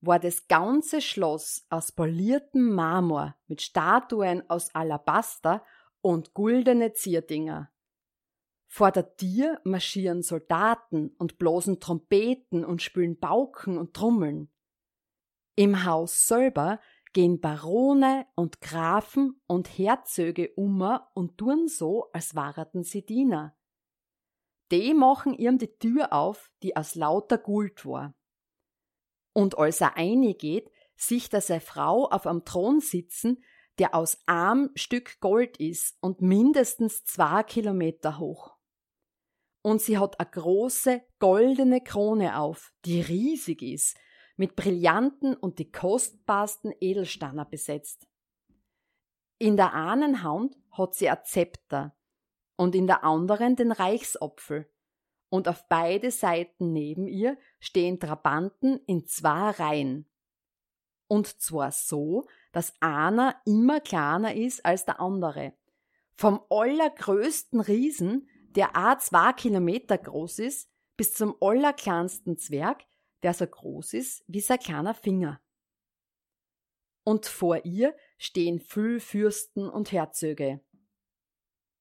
war 0.00 0.18
das 0.18 0.48
ganze 0.48 1.00
Schloss 1.00 1.64
aus 1.68 1.92
poliertem 1.92 2.74
Marmor 2.74 3.36
mit 3.46 3.62
Statuen 3.62 4.48
aus 4.48 4.74
Alabaster 4.74 5.64
und 6.02 6.34
guldene 6.34 6.92
Zierdinger. 6.92 7.72
Vor 8.68 8.90
der 8.90 9.16
Tür 9.16 9.60
marschieren 9.64 10.22
Soldaten 10.22 11.14
und 11.18 11.38
bloßen 11.38 11.80
Trompeten 11.80 12.64
und 12.64 12.82
spülen 12.82 13.18
Pauken 13.18 13.78
und 13.78 13.94
Trommeln. 13.94 14.50
Im 15.54 15.84
Haus 15.84 16.26
selber 16.26 16.80
gehen 17.12 17.40
Barone 17.40 18.26
und 18.34 18.60
Grafen 18.60 19.40
und 19.46 19.68
Herzöge 19.78 20.52
ummer 20.56 21.10
und 21.14 21.38
tun 21.38 21.68
so, 21.68 22.10
als 22.12 22.34
warten 22.34 22.82
sie 22.82 23.04
Diener. 23.04 23.54
Die 24.70 24.94
machen 24.94 25.34
ihm 25.34 25.58
die 25.58 25.76
Tür 25.78 26.14
auf, 26.14 26.50
die 26.62 26.74
aus 26.74 26.94
lauter 26.94 27.36
Guld 27.36 27.84
war. 27.84 28.14
Und 29.34 29.58
als 29.58 29.82
er 29.82 29.96
eingeht, 29.96 30.70
sieht 30.96 31.32
er 31.34 31.42
seine 31.42 31.60
Frau 31.60 32.08
auf 32.08 32.26
einem 32.26 32.44
Thron 32.44 32.80
sitzen, 32.80 33.44
der 33.78 33.94
aus 33.94 34.18
einem 34.26 34.70
Stück 34.74 35.20
Gold 35.20 35.56
ist 35.58 35.96
und 36.00 36.20
mindestens 36.20 37.04
zwei 37.04 37.42
Kilometer 37.42 38.18
hoch 38.18 38.56
und 39.62 39.80
sie 39.80 39.96
hat 39.98 40.18
eine 40.20 40.30
große 40.30 41.02
goldene 41.20 41.80
Krone 41.80 42.38
auf, 42.38 42.72
die 42.84 43.00
riesig 43.00 43.62
ist, 43.62 43.96
mit 44.36 44.56
Brillanten 44.56 45.34
und 45.34 45.58
die 45.58 45.70
kostbarsten 45.70 46.74
Edelsteiner 46.80 47.44
besetzt. 47.44 48.08
In 49.38 49.56
der 49.56 49.72
einen 49.74 50.22
Hand 50.22 50.56
hat 50.72 50.94
sie 50.94 51.08
ein 51.08 51.18
Zepter 51.24 51.96
und 52.56 52.74
in 52.74 52.86
der 52.86 53.04
anderen 53.04 53.56
den 53.56 53.72
Reichsapfel, 53.72 54.68
und 55.28 55.48
auf 55.48 55.66
beide 55.66 56.10
Seiten 56.10 56.74
neben 56.74 57.08
ihr 57.08 57.38
stehen 57.58 57.98
Trabanten 57.98 58.80
in 58.84 59.06
zwei 59.06 59.48
Reihen. 59.48 60.06
Und 61.08 61.40
zwar 61.40 61.72
so, 61.72 62.26
dass 62.52 62.74
einer 62.80 63.40
immer 63.44 63.80
kleiner 63.80 64.34
ist 64.34 64.64
als 64.64 64.84
der 64.84 65.00
andere. 65.00 65.54
Vom 66.14 66.40
allergrößten 66.50 67.60
Riesen 67.60 68.28
der 68.54 68.76
a 68.76 68.98
zwei 68.98 69.32
Kilometer 69.32 69.98
groß 69.98 70.40
ist, 70.40 70.70
bis 70.96 71.14
zum 71.14 71.36
allerkleinsten 71.40 72.36
Zwerg, 72.36 72.84
der 73.22 73.34
so 73.34 73.46
groß 73.46 73.94
ist 73.94 74.24
wie 74.26 74.40
sein 74.40 74.58
kleiner 74.58 74.94
Finger. 74.94 75.40
Und 77.04 77.26
vor 77.26 77.64
ihr 77.64 77.96
stehen 78.18 78.60
viel 78.60 79.00
Fürsten 79.00 79.68
und 79.68 79.90
Herzöge. 79.90 80.60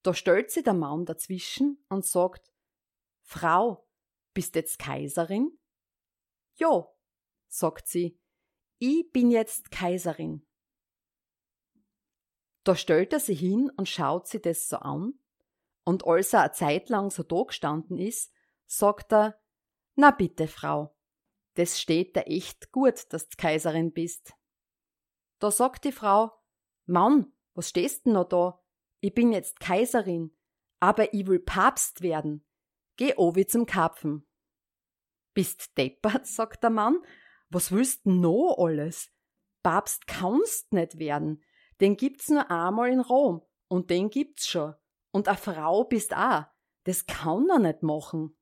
Da 0.01 0.13
stellt 0.13 0.49
sie 0.49 0.63
der 0.63 0.73
Mann 0.73 1.05
dazwischen 1.05 1.83
und 1.89 2.05
sagt, 2.05 2.51
Frau, 3.21 3.87
bist 4.33 4.55
jetzt 4.55 4.79
Kaiserin? 4.79 5.59
Jo, 6.55 6.95
sagt 7.47 7.87
sie, 7.87 8.19
ich 8.79 9.11
bin 9.11 9.29
jetzt 9.29 9.69
Kaiserin. 9.69 10.45
Da 12.63 12.75
stellt 12.75 13.13
er 13.13 13.19
sie 13.19 13.33
hin 13.33 13.71
und 13.75 13.89
schaut 13.89 14.27
sie 14.27 14.41
das 14.41 14.69
so 14.69 14.77
an, 14.77 15.13
und 15.83 16.05
als 16.05 16.33
er 16.33 16.41
eine 16.41 16.51
Zeit 16.51 16.89
lang 16.89 17.09
so 17.09 17.23
da 17.23 17.43
gestanden 17.43 17.97
ist, 17.97 18.31
sagt 18.67 19.11
er, 19.11 19.39
na 19.95 20.11
bitte, 20.11 20.47
Frau, 20.47 20.95
das 21.55 21.79
steht 21.81 22.15
dir 22.15 22.27
echt 22.27 22.71
gut, 22.71 23.11
dass 23.11 23.27
du 23.27 23.35
Kaiserin 23.37 23.91
bist. 23.91 24.33
Da 25.39 25.51
sagt 25.51 25.85
die 25.85 25.91
Frau, 25.91 26.31
Mann, 26.85 27.33
was 27.55 27.69
stehst 27.69 28.05
denn 28.05 28.13
noch 28.13 28.29
da? 28.29 28.63
Ich 28.99 29.13
bin 29.13 29.31
jetzt 29.31 29.59
Kaiserin, 29.59 30.35
aber 30.79 31.13
ich 31.13 31.25
will 31.27 31.39
Papst 31.39 32.01
werden. 32.01 32.45
Geh 32.95 33.15
ovi 33.15 33.47
zum 33.47 33.65
Karpfen. 33.65 34.27
Bist 35.33 35.77
deppert, 35.77 36.27
sagt 36.27 36.63
der 36.63 36.69
Mann. 36.69 37.03
Was 37.49 37.71
willst 37.71 38.05
denn 38.05 38.21
noch 38.21 38.55
alles? 38.57 39.11
Papst 39.63 40.07
kannst 40.07 40.71
nicht 40.71 40.99
werden. 40.99 41.43
Den 41.81 41.97
gibt's 41.97 42.29
nur 42.29 42.49
einmal 42.49 42.89
in 42.89 42.99
Rom. 42.99 43.41
Und 43.67 43.89
den 43.89 44.09
gibt's 44.09 44.47
schon. 44.47 44.75
Und 45.11 45.27
a 45.27 45.35
Frau 45.35 45.83
bist 45.83 46.15
auch. 46.15 46.45
Das 46.83 47.05
kann 47.05 47.49
er 47.49 47.59
nicht 47.59 47.83
machen. 47.83 48.37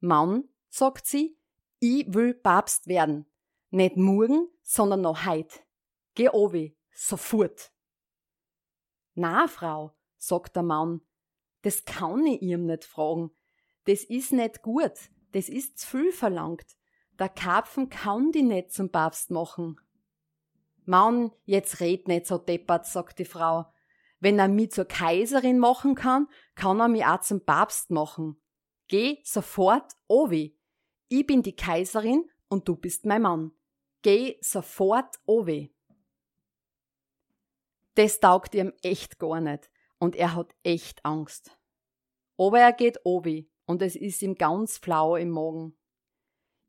Mann, 0.00 0.44
sagt 0.68 1.06
sie, 1.06 1.38
ich 1.78 2.12
will 2.12 2.34
Papst 2.34 2.86
werden. 2.86 3.26
Nicht 3.70 3.96
morgen, 3.96 4.48
sondern 4.62 5.02
noch 5.02 5.26
heut. 5.26 5.64
Geh 6.14 6.28
ovi, 6.28 6.76
sofort. 6.92 7.72
Na, 9.14 9.48
Frau, 9.48 9.96
sagt 10.18 10.56
der 10.56 10.62
Mann, 10.62 11.02
das 11.62 11.84
kann 11.84 12.26
ich 12.26 12.42
ihm 12.42 12.66
nicht 12.66 12.84
fragen. 12.84 13.30
Das 13.84 14.04
ist 14.04 14.32
nicht 14.32 14.62
gut, 14.62 14.92
das 15.32 15.48
ist 15.48 15.78
zu 15.78 15.86
viel 15.86 16.12
verlangt. 16.12 16.76
Der 17.18 17.28
Karpfen 17.28 17.88
kann 17.88 18.32
die 18.32 18.42
nicht 18.42 18.72
zum 18.72 18.90
Papst 18.90 19.30
machen. 19.30 19.78
Mann, 20.90 21.30
jetzt 21.44 21.80
red 21.80 22.08
nicht 22.08 22.26
so 22.26 22.36
deppert, 22.36 22.84
sagt 22.84 23.20
die 23.20 23.24
Frau. 23.24 23.72
Wenn 24.18 24.38
er 24.38 24.48
mich 24.48 24.72
zur 24.72 24.84
Kaiserin 24.84 25.58
machen 25.58 25.94
kann, 25.94 26.26
kann 26.56 26.80
er 26.80 26.88
mich 26.88 27.06
auch 27.06 27.20
zum 27.20 27.44
Papst 27.44 27.90
machen. 27.90 28.42
Geh 28.88 29.20
sofort, 29.24 29.92
Ovi. 30.08 30.58
Ich 31.08 31.26
bin 31.26 31.42
die 31.42 31.54
Kaiserin 31.54 32.28
und 32.48 32.68
du 32.68 32.74
bist 32.74 33.06
mein 33.06 33.22
Mann. 33.22 33.52
Geh 34.02 34.36
sofort, 34.40 35.20
Ovi. 35.24 35.72
Das 37.94 38.18
taugt 38.18 38.54
ihm 38.54 38.72
echt 38.82 39.18
gar 39.18 39.40
nicht 39.40 39.70
und 39.98 40.16
er 40.16 40.34
hat 40.34 40.54
echt 40.64 41.04
Angst. 41.04 41.56
Aber 42.36 42.58
er 42.58 42.72
geht 42.72 42.98
obi 43.04 43.50
und 43.66 43.82
es 43.82 43.94
ist 43.94 44.22
ihm 44.22 44.34
ganz 44.34 44.78
flau 44.78 45.14
im 45.14 45.30
Magen. 45.30 45.76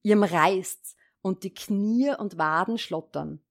Ihm 0.04 0.24
reißt's 0.24 0.96
und 1.22 1.44
die 1.44 1.54
Knie 1.54 2.14
und 2.18 2.38
Waden 2.38 2.78
schlottern. 2.78 3.44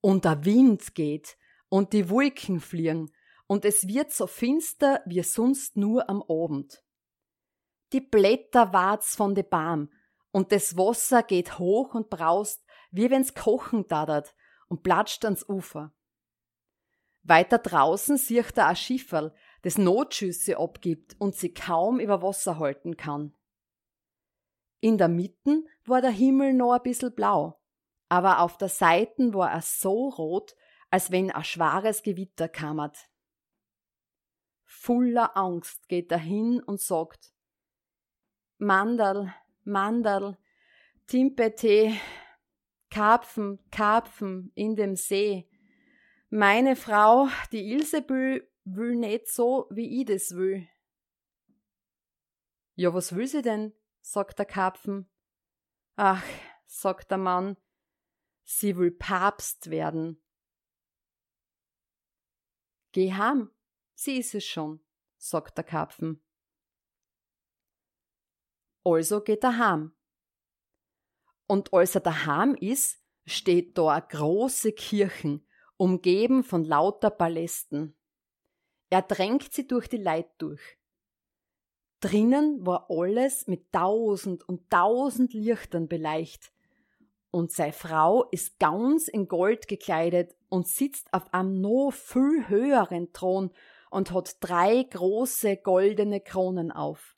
Und 0.00 0.24
der 0.24 0.44
Wind 0.44 0.94
geht 0.94 1.36
und 1.68 1.92
die 1.92 2.08
Wolken 2.08 2.60
fliegen 2.60 3.10
und 3.46 3.64
es 3.64 3.88
wird 3.88 4.12
so 4.12 4.26
finster 4.26 5.02
wie 5.06 5.22
sonst 5.22 5.76
nur 5.76 6.08
am 6.08 6.22
Abend. 6.22 6.82
Die 7.92 8.00
Blätter 8.00 8.72
wart's 8.72 9.16
von 9.16 9.34
de 9.34 9.44
Baum 9.44 9.90
und 10.30 10.52
das 10.52 10.76
Wasser 10.76 11.22
geht 11.22 11.58
hoch 11.58 11.94
und 11.94 12.10
braust, 12.10 12.64
wie 12.90 13.10
wenn's 13.10 13.34
kochen 13.34 13.86
dadert 13.88 14.34
und 14.68 14.82
platscht 14.82 15.24
ans 15.24 15.48
Ufer. 15.48 15.92
Weiter 17.22 17.58
draußen 17.58 18.16
sieht 18.16 18.56
er 18.56 18.68
ein 18.68 18.76
Schifferl, 18.76 19.34
das 19.62 19.78
Notschüsse 19.78 20.58
abgibt 20.58 21.16
und 21.18 21.34
sie 21.34 21.52
kaum 21.52 22.00
über 22.00 22.22
Wasser 22.22 22.58
halten 22.58 22.96
kann. 22.96 23.34
In 24.80 24.98
der 24.98 25.08
Mitten 25.08 25.68
war 25.84 26.00
der 26.00 26.10
Himmel 26.10 26.54
noch 26.54 26.72
ein 26.72 26.82
bisschen 26.82 27.14
blau, 27.14 27.57
aber 28.08 28.40
auf 28.40 28.56
der 28.56 28.68
Seiten 28.68 29.34
war 29.34 29.50
er 29.50 29.62
so 29.62 30.08
rot, 30.08 30.54
als 30.90 31.10
wenn 31.10 31.30
ein 31.30 31.44
schwares 31.44 32.02
Gewitter 32.02 32.48
kammert. 32.48 33.10
Voller 34.64 35.36
Angst 35.36 35.88
geht 35.88 36.10
er 36.12 36.18
hin 36.18 36.62
und 36.62 36.80
sagt, 36.80 37.32
Mandal, 38.58 39.34
Mandal, 39.64 40.38
Timpete, 41.06 41.92
Karpfen, 42.90 43.58
Karpfen 43.70 44.52
in 44.54 44.76
dem 44.76 44.96
See, 44.96 45.48
meine 46.30 46.76
Frau, 46.76 47.28
die 47.52 47.72
Ilsebü, 47.72 48.46
will 48.64 48.96
nicht 48.96 49.28
so, 49.28 49.66
wie 49.70 50.00
ich 50.00 50.06
das 50.06 50.36
will. 50.36 50.68
Ja, 52.74 52.92
was 52.92 53.14
will 53.14 53.26
sie 53.26 53.42
denn? 53.42 53.72
sagt 54.00 54.38
der 54.38 54.46
Karpfen. 54.46 55.08
Ach, 55.96 56.22
sagt 56.66 57.10
der 57.10 57.18
Mann, 57.18 57.56
sie 58.48 58.76
will 58.78 58.90
Papst 58.90 59.68
werden. 59.68 60.22
Geh 62.92 63.12
heim, 63.12 63.50
sie 63.94 64.16
ist 64.16 64.34
es 64.34 64.46
schon, 64.46 64.80
sagt 65.18 65.58
der 65.58 65.64
Karpfen. 65.64 66.24
Also 68.84 69.20
geht 69.20 69.44
er 69.44 69.58
heim. 69.58 69.94
Und 71.46 71.74
als 71.74 71.94
er 71.94 72.00
daheim 72.00 72.54
ist, 72.54 73.02
steht 73.26 73.76
da 73.76 73.88
eine 73.88 74.06
große 74.06 74.72
Kirchen 74.72 75.46
umgeben 75.76 76.42
von 76.42 76.64
lauter 76.64 77.10
Palästen. 77.10 77.96
Er 78.88 79.02
drängt 79.02 79.52
sie 79.52 79.66
durch 79.66 79.88
die 79.88 79.98
Leid 79.98 80.30
durch. 80.38 80.78
Drinnen 82.00 82.64
war 82.64 82.86
alles 82.88 83.46
mit 83.46 83.70
tausend 83.72 84.48
und 84.48 84.70
tausend 84.70 85.34
Lichtern 85.34 85.88
beleicht, 85.88 86.52
und 87.30 87.52
seine 87.52 87.72
Frau 87.72 88.24
ist 88.30 88.58
ganz 88.58 89.08
in 89.08 89.28
Gold 89.28 89.68
gekleidet 89.68 90.34
und 90.48 90.66
sitzt 90.66 91.12
auf 91.12 91.32
einem 91.32 91.60
noch 91.60 91.90
viel 91.90 92.48
höheren 92.48 93.12
Thron 93.12 93.50
und 93.90 94.12
hat 94.12 94.36
drei 94.40 94.82
große 94.82 95.58
goldene 95.58 96.20
Kronen 96.20 96.72
auf. 96.72 97.16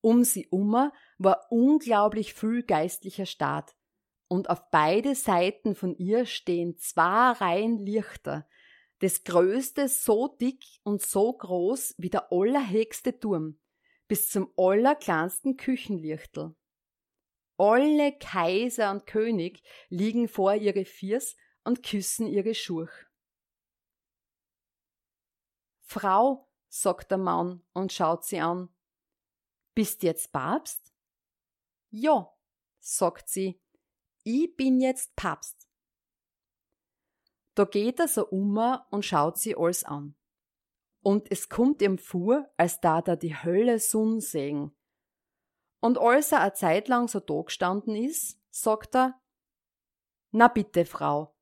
Um 0.00 0.24
sie 0.24 0.46
ummer 0.48 0.92
war 1.18 1.46
unglaublich 1.50 2.34
viel 2.34 2.62
geistlicher 2.62 3.26
Staat, 3.26 3.74
und 4.28 4.50
auf 4.50 4.70
beide 4.70 5.14
Seiten 5.14 5.74
von 5.74 5.96
ihr 5.96 6.26
stehen 6.26 6.76
zwei 6.78 7.32
Reihen 7.32 7.78
Lichter, 7.78 8.46
das 9.00 9.22
größte 9.24 9.88
so 9.88 10.28
dick 10.28 10.64
und 10.82 11.02
so 11.02 11.32
groß 11.32 11.94
wie 11.98 12.10
der 12.10 12.32
allerhöchste 12.32 13.18
Turm, 13.18 13.58
bis 14.08 14.28
zum 14.28 14.50
allerkleinsten 14.56 15.56
Küchenlichtel. 15.56 16.54
Alle 17.56 18.16
Kaiser 18.18 18.90
und 18.90 19.06
König 19.06 19.62
liegen 19.88 20.28
vor 20.28 20.54
ihre 20.54 20.84
Fiers 20.84 21.36
und 21.62 21.82
küssen 21.82 22.26
ihre 22.26 22.54
Schurch. 22.54 22.92
Frau, 25.80 26.48
sagt 26.68 27.10
der 27.10 27.18
Mann 27.18 27.62
und 27.72 27.92
schaut 27.92 28.24
sie 28.24 28.40
an, 28.40 28.74
bist 29.74 30.02
jetzt 30.02 30.32
Papst? 30.32 30.92
Ja, 31.90 32.34
sagt 32.80 33.28
sie 33.28 33.60
ich 34.24 34.56
bin 34.56 34.80
jetzt 34.80 35.14
Papst. 35.16 35.68
Da 37.54 37.64
geht 37.64 38.00
er 38.00 38.08
so 38.08 38.26
um 38.26 38.56
und 38.90 39.04
schaut 39.04 39.38
sie 39.38 39.54
alles 39.54 39.84
an. 39.84 40.16
Und 41.02 41.30
es 41.30 41.50
kommt 41.50 41.82
ihm 41.82 41.98
vor, 41.98 42.50
als 42.56 42.80
da 42.80 43.02
da 43.02 43.14
die 43.14 43.36
Hölle 43.36 43.78
Sonn 43.78 44.20
sehen. 44.20 44.74
Und 45.84 45.98
als 45.98 46.32
er 46.32 46.40
eine 46.40 46.54
Zeit 46.54 46.88
lang 46.88 47.08
so 47.08 47.20
da 47.20 47.42
gestanden 47.42 47.94
ist, 47.94 48.40
sagt 48.48 48.96
er, 48.96 49.20
na 50.30 50.48
bitte, 50.48 50.86
Frau, 50.86 51.36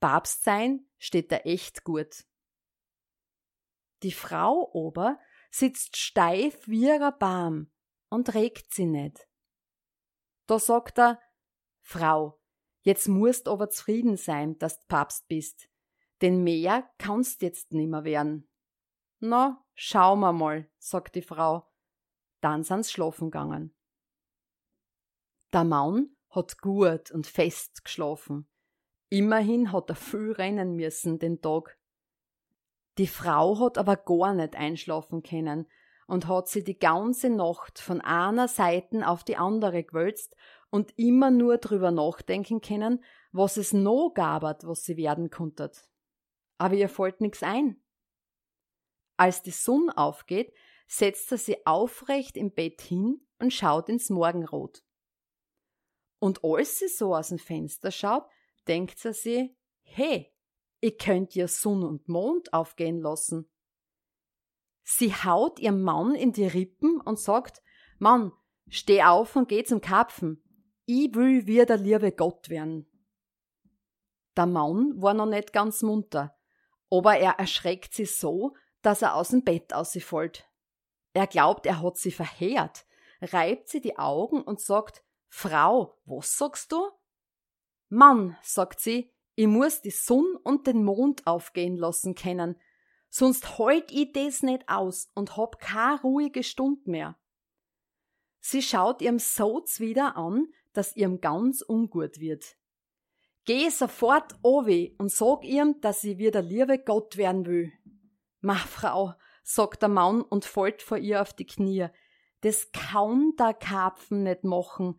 Papst 0.00 0.42
sein 0.42 0.88
steht 0.98 1.30
da 1.30 1.36
echt 1.36 1.84
gut. 1.84 2.24
Die 4.02 4.10
Frau 4.10 4.68
aber 4.74 5.20
sitzt 5.52 5.96
steif 5.96 6.66
wie 6.66 6.90
ein 6.90 7.18
Baum 7.20 7.70
und 8.08 8.34
regt 8.34 8.74
sie 8.74 8.86
nicht. 8.86 9.28
Da 10.48 10.58
sagt 10.58 10.98
er, 10.98 11.22
Frau, 11.80 12.42
jetzt 12.80 13.06
musst 13.06 13.46
aber 13.46 13.70
zufrieden 13.70 14.16
sein, 14.16 14.58
dass 14.58 14.80
du 14.80 14.86
Papst 14.88 15.28
bist, 15.28 15.68
denn 16.20 16.42
mehr 16.42 16.90
kannst 16.98 17.42
jetzt 17.42 17.72
nimmer 17.72 18.02
werden. 18.02 18.50
Na, 19.20 19.64
schauen 19.76 20.18
wir 20.18 20.32
mal, 20.32 20.68
sagt 20.78 21.14
die 21.14 21.22
Frau. 21.22 21.72
Dann 22.40 22.64
sind's 22.64 22.90
schlafen 22.90 23.30
gegangen. 23.30 23.72
Der 25.54 25.62
Mann 25.62 26.08
hat 26.30 26.60
gut 26.60 27.12
und 27.12 27.28
fest 27.28 27.84
geschlafen. 27.84 28.48
Immerhin 29.08 29.70
hat 29.70 29.88
er 29.88 29.94
viel 29.94 30.32
rennen 30.32 30.74
müssen 30.74 31.20
den 31.20 31.40
Tag. 31.40 31.78
Die 32.98 33.06
Frau 33.06 33.60
hat 33.60 33.78
aber 33.78 33.96
gar 33.96 34.34
nicht 34.34 34.56
einschlafen 34.56 35.22
können 35.22 35.68
und 36.08 36.26
hat 36.26 36.48
sie 36.48 36.64
die 36.64 36.76
ganze 36.76 37.30
Nacht 37.30 37.78
von 37.78 38.00
einer 38.00 38.48
Seite 38.48 39.06
auf 39.06 39.22
die 39.22 39.36
andere 39.36 39.84
gewölzt 39.84 40.34
und 40.70 40.92
immer 40.98 41.30
nur 41.30 41.58
drüber 41.58 41.92
nachdenken 41.92 42.60
können, 42.60 43.04
was 43.30 43.56
es 43.56 43.72
noch 43.72 44.10
gabert, 44.12 44.66
was 44.66 44.82
sie 44.82 44.96
werden 44.96 45.30
konntet. 45.30 45.88
Aber 46.58 46.74
ihr 46.74 46.88
fällt 46.88 47.20
nix 47.20 47.44
ein. 47.44 47.80
Als 49.16 49.42
die 49.42 49.52
Sonne 49.52 49.96
aufgeht, 49.96 50.52
setzt 50.88 51.30
er 51.30 51.38
sie 51.38 51.64
aufrecht 51.64 52.36
im 52.36 52.52
Bett 52.52 52.80
hin 52.80 53.24
und 53.38 53.52
schaut 53.52 53.88
ins 53.88 54.10
Morgenrot. 54.10 54.83
Und 56.24 56.42
als 56.42 56.78
sie 56.78 56.88
so 56.88 57.14
aus 57.14 57.28
dem 57.28 57.38
Fenster 57.38 57.90
schaut, 57.90 58.24
denkt 58.66 58.98
sie 58.98 59.12
sich, 59.12 59.50
hey, 59.82 60.32
ich 60.80 60.96
könnt 60.96 61.34
ja 61.34 61.46
Sonn 61.46 61.84
und 61.84 62.08
Mond 62.08 62.50
aufgehen 62.54 62.98
lassen. 62.98 63.46
Sie 64.82 65.12
haut 65.12 65.58
ihrem 65.58 65.82
Mann 65.82 66.14
in 66.14 66.32
die 66.32 66.46
Rippen 66.46 66.98
und 67.02 67.18
sagt, 67.18 67.62
Mann, 67.98 68.32
steh 68.70 69.02
auf 69.02 69.36
und 69.36 69.50
geh 69.50 69.64
zum 69.64 69.82
Kapfen. 69.82 70.42
Ich 70.86 71.14
will 71.14 71.46
wie 71.46 71.66
der 71.66 71.76
liebe 71.76 72.10
Gott 72.10 72.48
werden. 72.48 72.90
Der 74.34 74.46
Mann 74.46 74.94
war 74.96 75.12
noch 75.12 75.26
nicht 75.26 75.52
ganz 75.52 75.82
munter, 75.82 76.34
aber 76.88 77.18
er 77.18 77.32
erschreckt 77.32 77.92
sie 77.92 78.06
so, 78.06 78.54
dass 78.80 79.02
er 79.02 79.14
aus 79.16 79.28
dem 79.28 79.44
Bett 79.44 79.74
ausfällt. 79.74 80.48
Er 81.12 81.26
glaubt, 81.26 81.66
er 81.66 81.82
hat 81.82 81.98
sie 81.98 82.12
verheert, 82.12 82.86
reibt 83.20 83.68
sie 83.68 83.82
die 83.82 83.98
Augen 83.98 84.40
und 84.40 84.62
sagt, 84.62 85.03
Frau, 85.36 85.98
was 86.06 86.38
sagst 86.38 86.70
du? 86.70 86.90
Mann, 87.88 88.36
sagt 88.40 88.78
sie, 88.78 89.12
ich 89.34 89.48
muss 89.48 89.82
die 89.82 89.90
Sonne 89.90 90.38
und 90.44 90.68
den 90.68 90.84
Mond 90.84 91.26
aufgehen 91.26 91.76
lassen 91.76 92.14
können, 92.14 92.54
sonst 93.10 93.58
halt 93.58 93.90
ich 93.90 94.12
das 94.12 94.44
nicht 94.44 94.68
aus 94.68 95.10
und 95.16 95.36
hab 95.36 95.58
keine 95.58 96.00
ruhige 96.02 96.44
Stund 96.44 96.86
mehr. 96.86 97.18
Sie 98.38 98.62
schaut 98.62 99.02
ihrem 99.02 99.18
Soz 99.18 99.80
wieder 99.80 100.16
an, 100.16 100.46
dass 100.72 100.94
ihrem 100.94 101.20
ganz 101.20 101.64
ungut 101.66 102.20
wird. 102.20 102.56
Geh 103.44 103.68
sofort 103.70 104.36
owe 104.42 104.94
und 104.98 105.10
sag 105.10 105.44
ihm, 105.44 105.80
dass 105.80 106.00
sie 106.00 106.16
wieder 106.16 106.42
liebe 106.42 106.78
Gott 106.78 107.16
werden 107.16 107.44
will. 107.44 107.72
Ma 108.40 108.54
Frau, 108.54 109.14
sagt 109.42 109.82
der 109.82 109.88
Mann 109.88 110.22
und 110.22 110.44
fällt 110.44 110.80
vor 110.80 110.96
ihr 110.96 111.20
auf 111.20 111.32
die 111.32 111.44
Knie. 111.44 111.88
Das 112.42 112.70
kann 112.70 113.34
der 113.36 113.52
Karpfen 113.52 114.22
nicht 114.22 114.44
machen. 114.44 114.96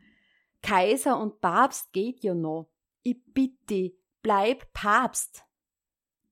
Kaiser 0.66 1.20
und 1.20 1.42
Papst 1.42 1.94
geht 1.94 2.24
ja 2.24 2.34
noch. 2.34 2.72
Ich 3.04 3.18
bitte, 3.28 3.96
bleib 4.24 4.74
Papst. 4.74 5.46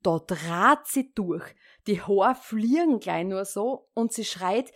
Dort 0.01 0.31
rat 0.47 0.87
sie 0.87 1.13
durch, 1.13 1.53
die 1.85 2.01
Haare 2.01 2.33
fliegen 2.33 2.99
gleich 2.99 3.25
nur 3.27 3.45
so 3.45 3.89
und 3.93 4.11
sie 4.11 4.25
schreit, 4.25 4.73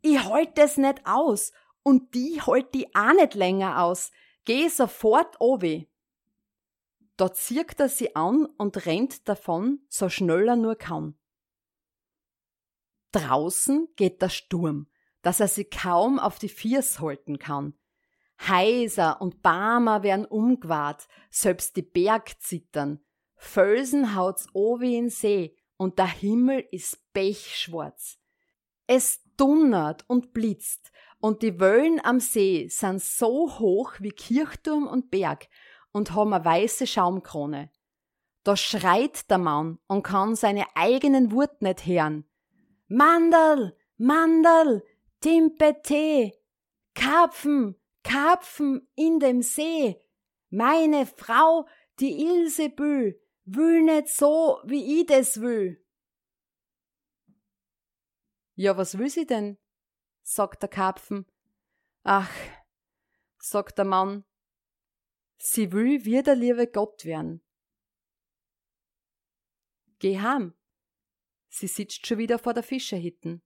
ich 0.00 0.22
halt 0.24 0.56
es 0.58 0.76
nicht 0.76 1.04
aus 1.06 1.52
und 1.82 2.14
die 2.14 2.40
halt 2.40 2.72
die 2.72 2.94
auch 2.94 3.12
nicht 3.12 3.34
länger 3.34 3.82
aus. 3.82 4.12
Geh 4.44 4.68
sofort 4.68 5.40
owe. 5.40 5.86
Dort 7.16 7.36
zirkt 7.36 7.80
er 7.80 7.88
sie 7.88 8.14
an 8.14 8.46
und 8.46 8.86
rennt 8.86 9.28
davon, 9.28 9.80
so 9.88 10.08
schnell 10.08 10.48
er 10.48 10.56
nur 10.56 10.76
kann. 10.76 11.18
Draußen 13.10 13.88
geht 13.96 14.22
der 14.22 14.28
Sturm, 14.28 14.86
dass 15.22 15.40
er 15.40 15.48
sie 15.48 15.64
kaum 15.64 16.20
auf 16.20 16.38
die 16.38 16.48
Fiers 16.48 17.00
halten 17.00 17.40
kann. 17.40 17.74
Heiser 18.48 19.20
und 19.20 19.42
Barmer 19.42 20.02
werden 20.02 20.24
umgewahrt, 20.24 21.08
selbst 21.30 21.76
die 21.76 21.82
Berg 21.82 22.40
zittern. 22.40 23.00
Felsen 23.36 24.14
haut's 24.14 24.48
o 24.52 24.80
wie 24.80 24.96
in 24.96 25.10
See 25.10 25.56
und 25.76 25.98
der 25.98 26.08
Himmel 26.08 26.66
ist 26.70 27.12
pechschwarz. 27.12 28.18
Es 28.86 29.20
donnert 29.36 30.04
und 30.08 30.32
blitzt 30.32 30.90
und 31.20 31.42
die 31.42 31.60
Wellen 31.60 32.00
am 32.04 32.20
See 32.20 32.68
sind 32.68 33.00
so 33.00 33.58
hoch 33.58 33.94
wie 33.98 34.10
Kirchturm 34.10 34.86
und 34.86 35.10
Berg 35.10 35.48
und 35.92 36.14
haben 36.14 36.32
eine 36.32 36.44
weiße 36.44 36.86
Schaumkrone. 36.86 37.70
Da 38.42 38.56
schreit 38.56 39.30
der 39.30 39.38
Mann 39.38 39.78
und 39.86 40.02
kann 40.02 40.34
seine 40.34 40.64
eigenen 40.74 41.30
Wut 41.30 41.60
nicht 41.60 41.86
hören. 41.86 42.24
Mandel, 42.88 43.76
Mandel, 43.98 44.82
Timpete, 45.20 46.32
Karpfen, 46.94 47.76
Karpfen 48.02 48.88
in 48.94 49.20
dem 49.20 49.42
See. 49.42 50.00
Meine 50.50 51.06
Frau, 51.06 51.68
die 52.00 52.24
Ilsebü, 52.24 53.20
will 53.44 53.82
nicht 53.82 54.08
so, 54.08 54.60
wie 54.64 55.00
ich 55.00 55.06
das 55.06 55.40
will. 55.40 55.84
Ja, 58.54 58.76
was 58.76 58.98
will 58.98 59.08
sie 59.08 59.26
denn? 59.26 59.58
sagt 60.22 60.62
der 60.62 60.68
Karpfen. 60.68 61.26
Ach, 62.02 62.30
sagt 63.38 63.78
der 63.78 63.84
Mann, 63.84 64.24
sie 65.38 65.72
will 65.72 66.04
wie 66.04 66.22
der 66.22 66.36
liebe 66.36 66.66
Gott 66.66 67.04
werden. 67.04 67.42
Geh 69.98 70.18
heim. 70.18 70.54
Sie 71.48 71.66
sitzt 71.66 72.06
schon 72.06 72.18
wieder 72.18 72.38
vor 72.38 72.54
der 72.54 72.62
Fischerhitten. 72.62 73.42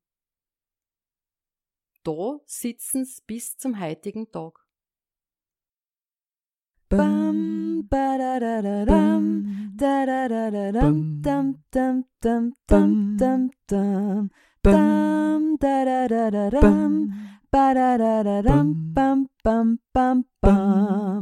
Da 2.04 2.38
sitzen's 2.46 3.22
bis 3.26 3.56
zum 3.56 3.80
heutigen 3.80 4.30
Tag. 4.30 4.52
Bam, 6.90 7.88
ba 7.90 8.18
da 8.18 8.38
da 8.38 8.60
da 8.60 8.84
dam, 8.84 9.24
da 9.74 10.04
da 10.04 10.28
da 10.28 10.50
da 10.50 10.70
dam, 10.72 11.22
dam 11.22 11.46
dam 11.72 12.04
dam 12.20 12.52
dam 12.68 13.16
dam 13.16 13.50
dam, 13.66 14.28
dam 14.62 15.56
da 15.56 15.84
da 15.86 16.08
da 16.08 16.30
da 16.30 16.50
dam, 16.50 16.92
ba 17.50 17.72
da 17.74 17.96
da 17.96 18.22
da 18.22 18.42
dam, 18.42 18.66
bam 18.94 19.18
bam 19.42 19.78
bam 19.94 20.24
bam. 20.42 21.13